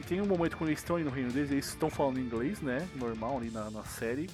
[0.00, 2.60] e tem um momento quando eles estão ali no reino deles, eles estão falando inglês,
[2.60, 2.86] né?
[2.96, 4.28] Normal ali na, na série.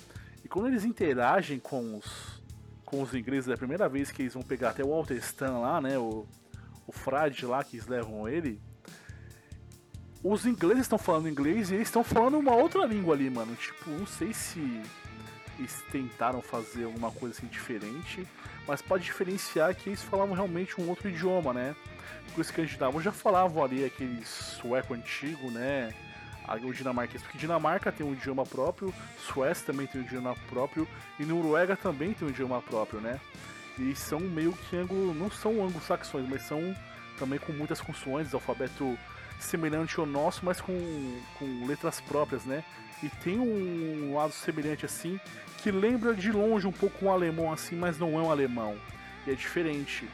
[0.45, 2.43] E quando eles interagem com os,
[2.85, 5.81] com os ingleses, é a primeira vez que eles vão pegar até o Altestan lá,
[5.81, 5.99] né?
[5.99, 6.27] O,
[6.87, 8.61] o frade lá que eles levam ele.
[10.23, 13.57] Os ingleses estão falando inglês e eles estão falando uma outra língua ali, mano.
[13.57, 14.61] Tipo, não sei se
[15.59, 18.27] eles tentaram fazer alguma coisa assim diferente,
[18.67, 21.75] mas pode diferenciar que eles falavam realmente um outro idioma, né?
[22.27, 25.93] Porque os escandinavos já falavam ali aquele sueco antigo, né?
[26.47, 30.89] Aí O dinamarquês, porque Dinamarca tem um idioma próprio, Suécia também tem um idioma próprio,
[31.19, 33.21] e Noruega também tem um idioma próprio, né?
[33.79, 36.75] E são meio que anglo, não são anglo-saxões, mas são
[37.19, 38.99] também com muitas consoantes, alfabeto
[39.39, 42.65] semelhante ao nosso, mas com, com letras próprias, né?
[43.03, 45.19] E tem um lado semelhante assim,
[45.59, 48.77] que lembra de longe um pouco um alemão assim, mas não é um alemão.
[49.27, 50.09] E é diferente.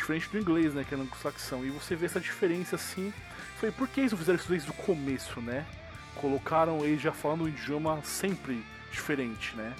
[0.00, 0.82] Diferente do inglês, né?
[0.82, 1.62] Que é anglo-saxão.
[1.62, 3.12] E você vê essa diferença assim.
[3.58, 5.66] Foi por que eles não fizeram isso desde o começo, né?
[6.16, 9.74] Colocaram eles já falando um idioma sempre diferente, né?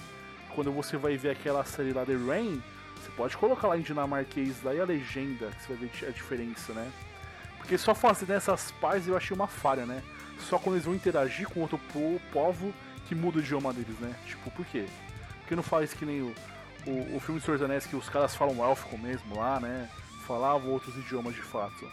[0.53, 2.61] Quando você vai ver aquela série lá The Rain,
[2.95, 6.71] você pode colocar lá em dinamarquês e a legenda, que você vai ver a diferença,
[6.71, 6.91] né?
[7.57, 10.03] Porque só fazendo essas partes eu achei uma falha, né?
[10.39, 12.71] Só quando eles vão interagir com outro po- povo
[13.07, 14.13] que muda o idioma deles, né?
[14.27, 14.85] Tipo, por quê?
[15.39, 16.35] Porque não faz que nem o,
[16.85, 19.89] o, o filme do Senhor dos Anéis que os caras falam élfico mesmo lá, né?
[20.27, 21.87] Falavam outros idiomas de fato.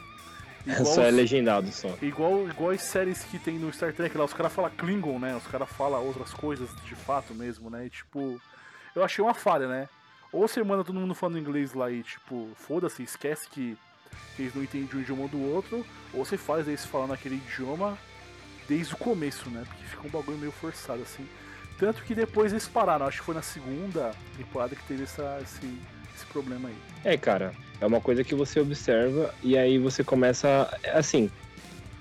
[0.84, 1.96] Só é legendado só.
[2.02, 5.34] Igual, igual as séries que tem no Star Trek lá, os caras falam Klingon, né?
[5.36, 7.86] Os caras falam outras coisas de fato mesmo, né?
[7.86, 8.40] E, tipo,
[8.94, 9.88] eu achei uma falha, né?
[10.30, 13.78] Ou você manda todo mundo falando inglês lá e, tipo, foda-se, esquece que,
[14.36, 17.96] que eles não entendem um idioma do outro, ou você faz eles falando aquele idioma
[18.68, 19.64] desde o começo, né?
[19.66, 21.26] Porque fica um bagulho meio forçado, assim.
[21.78, 25.80] Tanto que depois eles pararam, acho que foi na segunda temporada que teve essa, esse,
[26.18, 26.74] esse problema aí.
[27.04, 30.68] É, cara, é uma coisa que você observa e aí você começa.
[30.92, 31.30] Assim,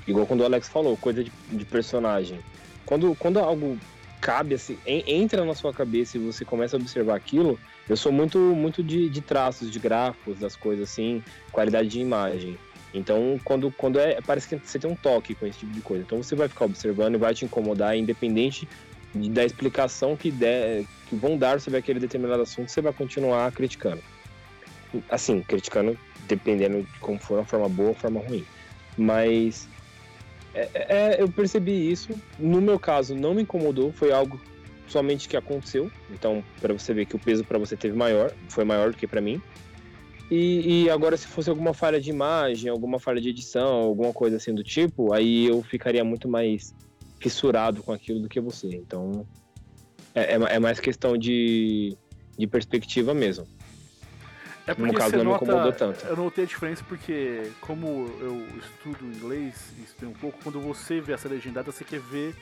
[0.07, 2.39] igual quando o Alex falou, coisa de, de personagem.
[2.85, 3.77] Quando, quando algo
[4.19, 8.11] cabe, assim, en- entra na sua cabeça e você começa a observar aquilo, eu sou
[8.11, 12.57] muito, muito de, de traços, de gráficos, das coisas assim, qualidade de imagem.
[12.93, 14.19] Então, quando, quando é.
[14.21, 16.03] Parece que você tem um toque com esse tipo de coisa.
[16.03, 18.69] Então você vai ficar observando e vai te incomodar, independente de-
[19.29, 24.01] da explicação que, der, que vão dar sobre aquele determinado assunto, você vai continuar criticando.
[25.09, 25.97] Assim, criticando
[26.27, 28.45] dependendo de como for, uma forma boa ou forma ruim.
[28.97, 29.67] Mas
[30.53, 32.09] é, é, eu percebi isso.
[32.37, 33.91] No meu caso, não me incomodou.
[33.91, 34.39] Foi algo
[34.87, 35.91] somente que aconteceu.
[36.09, 39.07] Então, para você ver que o peso para você teve maior, foi maior do que
[39.07, 39.41] para mim.
[40.29, 44.35] E, e, agora, se fosse alguma falha de imagem, alguma falha de edição, alguma coisa
[44.35, 46.75] assim do tipo, aí eu ficaria muito mais
[47.19, 48.67] fissurado com aquilo do que você.
[48.67, 49.25] Então,
[50.13, 51.97] é, é, é mais questão de,
[52.37, 53.47] de perspectiva mesmo.
[54.65, 56.05] É porque no caso, não nota, me incomodou tanto.
[56.05, 61.13] Eu notei a diferença porque, como eu estudo inglês, estudei um pouco, quando você vê
[61.13, 62.35] essa legendada, você quer ver,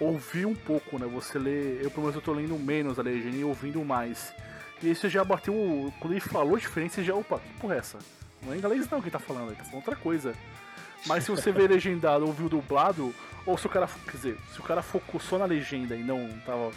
[0.00, 1.06] ouvir um pouco, né?
[1.06, 4.34] Você lê, eu pelo menos eu tô lendo menos a legenda e ouvindo mais.
[4.82, 5.54] E aí você já bateu,
[6.00, 7.98] quando ele falou diferente, você já, opa, que porra é essa?
[8.44, 10.34] Não é inglês não que ele tá falando, ele tá falando outra coisa.
[11.06, 13.14] Mas se você vê legendado, ouviu dublado,
[13.44, 16.28] ou se o cara, quer dizer, se o cara focou só na legenda e não
[16.46, 16.70] tava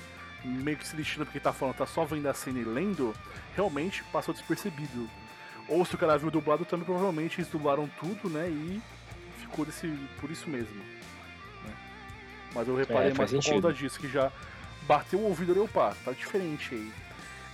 [0.44, 3.14] meio que se lixando porque tá falando, tá só vendo a cena e lendo,
[3.56, 5.10] realmente passou despercebido.
[5.68, 8.48] Ou se o cara viu dublado, também provavelmente eles dublaram tudo, né?
[8.48, 8.82] E
[9.40, 9.88] ficou desse,
[10.20, 10.76] por isso mesmo.
[10.76, 11.74] Né?
[12.54, 14.32] Mas eu reparei é, mais por conta disso, que já
[14.84, 16.92] bateu o ouvido ali, opa, tá diferente aí.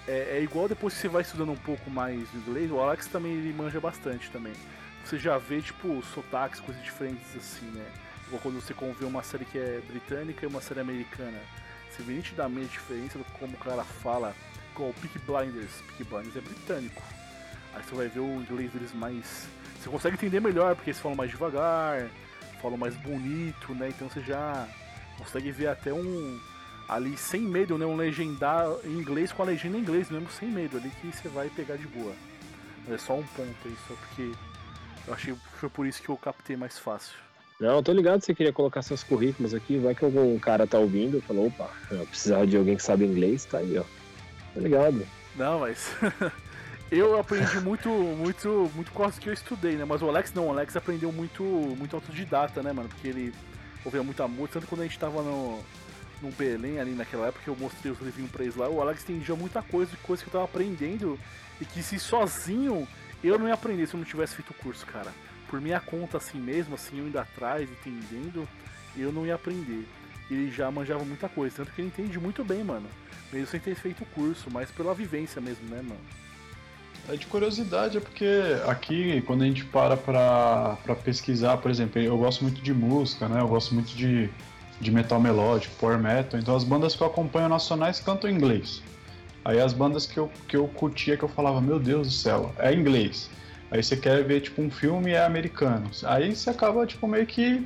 [0.08, 3.08] É, é, igual depois que você vai estudando um pouco mais o inglês, o Alex
[3.08, 4.54] também ele manja bastante também.
[5.06, 7.86] Você já vê, tipo, sotaques, coisas diferentes assim, né?
[8.40, 11.40] Quando você convê uma série que é britânica e uma série americana
[11.92, 14.34] você vê nitidamente a diferença do como o cara fala
[14.74, 15.72] com o Peak Blinders.
[15.88, 17.02] Peak Blinders é britânico.
[17.74, 19.48] Aí você vai ver o inglês deles mais.
[19.80, 22.10] Você consegue entender melhor, porque eles falam mais devagar,
[22.62, 23.90] falam mais bonito, né?
[23.90, 24.68] Então você já
[25.18, 26.40] consegue ver até um.
[26.88, 27.86] Ali sem medo, né?
[27.86, 31.30] Um legendar em inglês com a legenda em inglês mesmo, sem medo ali que você
[31.30, 32.14] vai pegar de boa.
[32.90, 34.32] É só um ponto aí, só porque
[35.08, 37.16] eu achei que foi por isso que eu captei mais fácil.
[37.62, 41.20] Não, tô ligado, você queria colocar seus currículos aqui, vai que algum cara tá ouvindo
[41.20, 43.84] e falou, opa, eu precisava de alguém que sabe inglês, tá aí, ó.
[44.56, 45.06] Tô ligado.
[45.36, 45.92] Não, mas
[46.92, 49.86] eu aprendi muito, muito, muito coisas que eu estudei, né?
[49.86, 52.90] Mas o Alex não, o Alex aprendeu muito, muito autodidata, né, mano?
[52.90, 53.32] Porque ele
[53.86, 55.60] ouvia muita música, tanto quando a gente tava no,
[56.20, 59.36] no Belém ali naquela época, eu mostrei os livrinhos pra eles lá, o Alex entendia
[59.36, 61.16] muita coisa, coisa que eu tava aprendendo,
[61.62, 62.88] e que se sozinho
[63.24, 65.14] eu não ia aprender se eu não tivesse feito o curso, cara
[65.52, 68.48] por minha conta assim mesmo, assim, eu indo atrás, entendendo,
[68.96, 69.86] eu não ia aprender.
[70.30, 72.88] Ele já manjava muita coisa, tanto que ele entende muito bem, mano.
[73.34, 76.00] Mesmo sem ter feito o curso, mas pela vivência mesmo, né, mano?
[77.10, 78.26] É de curiosidade, é porque
[78.66, 83.28] aqui, quando a gente para pra, pra pesquisar, por exemplo, eu gosto muito de música,
[83.28, 83.42] né?
[83.42, 84.30] Eu gosto muito de,
[84.80, 88.82] de metal melódico, power metal, então as bandas que eu acompanho nacionais cantam em inglês.
[89.44, 92.54] Aí as bandas que eu, que eu curtia, que eu falava, meu Deus do céu,
[92.58, 93.30] é inglês.
[93.72, 95.90] Aí você quer ver tipo um filme é americano.
[96.04, 97.66] Aí você acaba tipo meio que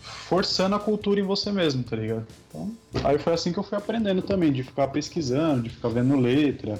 [0.00, 2.26] forçando a cultura em você mesmo, tá ligado?
[2.48, 2.72] Então,
[3.04, 6.78] aí foi assim que eu fui aprendendo também, de ficar pesquisando, de ficar vendo letra,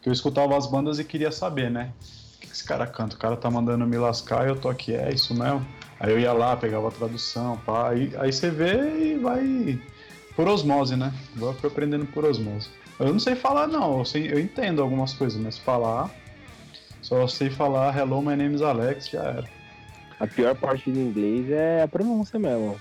[0.00, 1.92] que eu escutava as bandas e queria saber, né?
[2.36, 3.14] O que esse cara canta?
[3.14, 5.64] O cara tá mandando me lascar eu tô aqui, é isso mesmo?
[6.00, 9.78] Aí eu ia lá, pegava a tradução, pá, aí, aí você vê e vai
[10.34, 11.12] por osmose, né?
[11.36, 12.70] Agora eu fui aprendendo por osmose.
[12.98, 16.10] Eu não sei falar não, eu, eu entendo algumas coisas, mas falar
[17.12, 19.44] só sei falar Hello, my name is Alex, já era.
[20.18, 22.80] A pior parte do inglês é a pronúncia mesmo.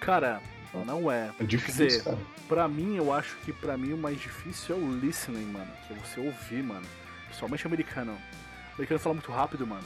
[0.00, 0.40] Cara,
[0.84, 1.30] não é.
[1.38, 2.18] É difícil, dizer, cara.
[2.48, 5.70] Pra mim, eu acho que pra mim o mais difícil é o listening, mano.
[5.86, 6.84] Que é você ouvir, mano.
[7.26, 8.12] Principalmente americano.
[8.12, 9.84] O americano fala muito rápido, mano.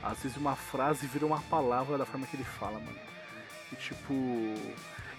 [0.00, 2.98] Às vezes uma frase vira uma palavra da forma que ele fala, mano.
[3.72, 4.14] E tipo.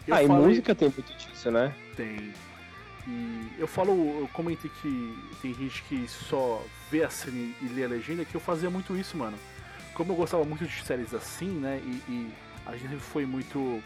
[0.03, 0.25] ah, falei...
[0.25, 1.75] e música tem muito disso, né?
[1.97, 2.31] Tem.
[3.07, 7.85] E eu falo, eu comentei que tem gente que só vê a cena e lê
[7.85, 9.37] a legenda, que eu fazia muito isso, mano.
[9.93, 11.81] Como eu gostava muito de séries assim, né?
[11.85, 12.31] E, e
[12.65, 13.81] a gente foi muito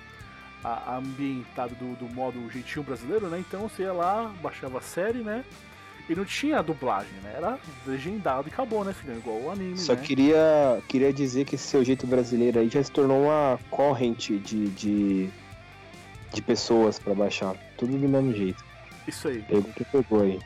[0.64, 3.38] a, ambientado do, do, modo jeitinho brasileiro, né?
[3.40, 5.46] Então você ia lá, baixava a série, né?
[6.10, 7.36] E não tinha dublagem, né?
[7.38, 9.16] Era legendado e acabou, né, filho?
[9.18, 9.78] Igual o anime.
[9.78, 10.02] Só né?
[10.02, 14.68] queria, queria dizer que esse seu jeito brasileiro aí já se tornou uma corrente de,
[14.70, 15.30] de,
[16.34, 17.56] de pessoas para baixar.
[17.78, 18.71] Tudo do mesmo jeito.
[19.08, 19.42] Isso aí.
[19.44, 20.40] Pegou que pegou aí.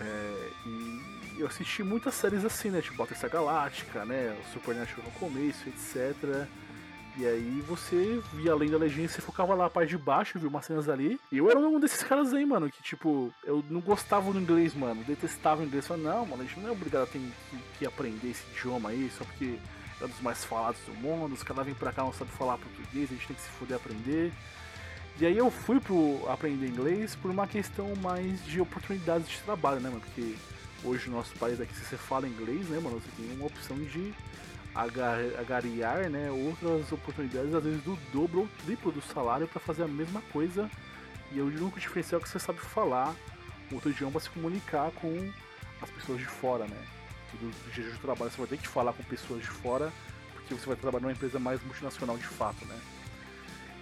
[0.00, 2.80] É, e eu assisti muitas séries assim, né?
[2.80, 4.36] Tipo Battlestar Galáctica, né?
[4.40, 6.46] O Supernatural no começo, etc.
[7.16, 10.48] E aí você via além da legenda, você focava lá a parte de baixo, viu
[10.48, 11.20] umas cenas ali.
[11.30, 14.74] E eu era um desses caras aí, mano, que tipo, eu não gostava do inglês,
[14.74, 15.04] mano.
[15.04, 15.86] Detestava o inglês.
[15.86, 18.90] Falei, não, mano, a gente não é obrigado a ter que, que aprender esse idioma
[18.90, 19.58] aí, só porque
[20.00, 21.34] é um dos mais falados do mundo.
[21.34, 23.76] Os caras vêm pra cá não sabem falar português, a gente tem que se fuder
[23.76, 24.32] aprender.
[25.20, 29.80] E aí eu fui pro aprender inglês por uma questão mais de oportunidades de trabalho,
[29.80, 30.00] né, mano?
[30.00, 30.34] Porque
[30.82, 33.76] hoje no nosso país aqui, se você fala inglês, né, mano, você tem uma opção
[33.76, 34.12] de
[34.74, 39.82] agar agariar, né, outras oportunidades, às vezes do dobro ou triplo do salário para fazer
[39.82, 40.68] a mesma coisa.
[41.30, 43.14] E o único diferencial é que você sabe falar
[43.70, 45.30] outro idioma para se comunicar com
[45.80, 46.76] as pessoas de fora, né?
[47.32, 49.90] Do dia de trabalho você vai ter que falar com pessoas de fora,
[50.34, 52.78] porque você vai trabalhar numa empresa mais multinacional de fato, né?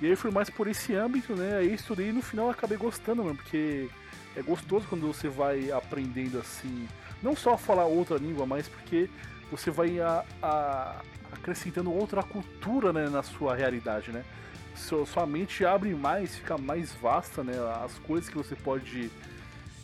[0.00, 1.58] E aí foi mais por esse âmbito, né?
[1.58, 3.88] Aí estudei e no final acabei gostando, mano, porque
[4.34, 6.88] é gostoso quando você vai aprendendo assim,
[7.22, 9.10] não só falar outra língua, mas porque
[9.50, 14.24] você vai a, a, acrescentando outra cultura né, na sua realidade, né?
[14.74, 17.54] Sua, sua mente abre mais, fica mais vasta, né?
[17.84, 19.10] As coisas que você pode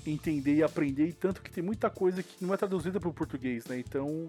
[0.07, 3.13] entender e aprender, e tanto que tem muita coisa que não é traduzida para o
[3.13, 3.79] português, né?
[3.79, 4.29] Então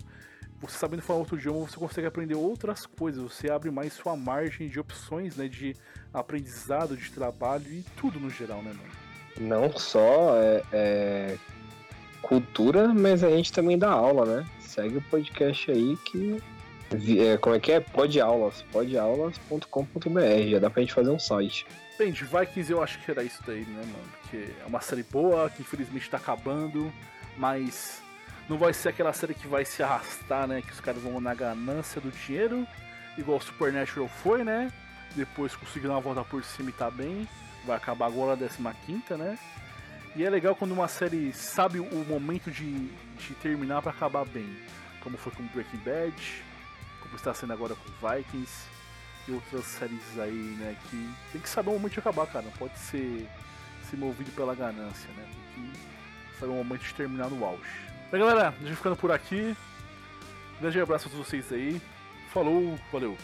[0.60, 4.68] você sabendo falar outro idioma, você consegue aprender outras coisas, você abre mais sua margem
[4.68, 5.76] de opções, né, de
[6.14, 8.90] aprendizado, de trabalho e tudo no geral, né, mano?
[9.40, 11.38] Não só é, é
[12.22, 14.48] cultura, mas a gente também dá aula, né?
[14.60, 16.42] Segue o podcast aí que
[17.20, 17.80] é, como é que é?
[17.80, 21.68] Podaulas, podaulas.com.br, já dá pra gente fazer um site.
[22.00, 24.10] Bem, de Vikings eu acho que era isso daí, né, mano?
[24.22, 26.92] Porque é uma série boa, que infelizmente tá acabando,
[27.38, 28.02] mas
[28.50, 30.62] não vai ser aquela série que vai se arrastar, né?
[30.62, 32.66] Que os caras vão na ganância do dinheiro,
[33.18, 34.72] igual Supernatural foi, né?
[35.16, 37.28] Depois conseguiu dar uma volta por cima e tá bem.
[37.66, 39.38] Vai acabar agora a 15, né?
[40.16, 44.58] E é legal quando uma série sabe o momento de, de terminar para acabar bem.
[45.02, 46.44] Como foi com Breaking Bad,
[47.02, 48.68] como está sendo agora com Vikings
[49.28, 50.76] e outras séries aí, né?
[50.90, 52.46] Que tem que saber o momento de acabar, cara.
[52.46, 53.28] Não pode ser,
[53.90, 55.28] ser movido pela ganância, né?
[55.54, 57.87] Tem que saber o momento de terminar no auge.
[58.10, 59.54] Bem, galera, a gente ficando por aqui.
[60.58, 61.82] Um grande abraço a todos vocês aí.
[62.32, 63.18] Falou, valeu.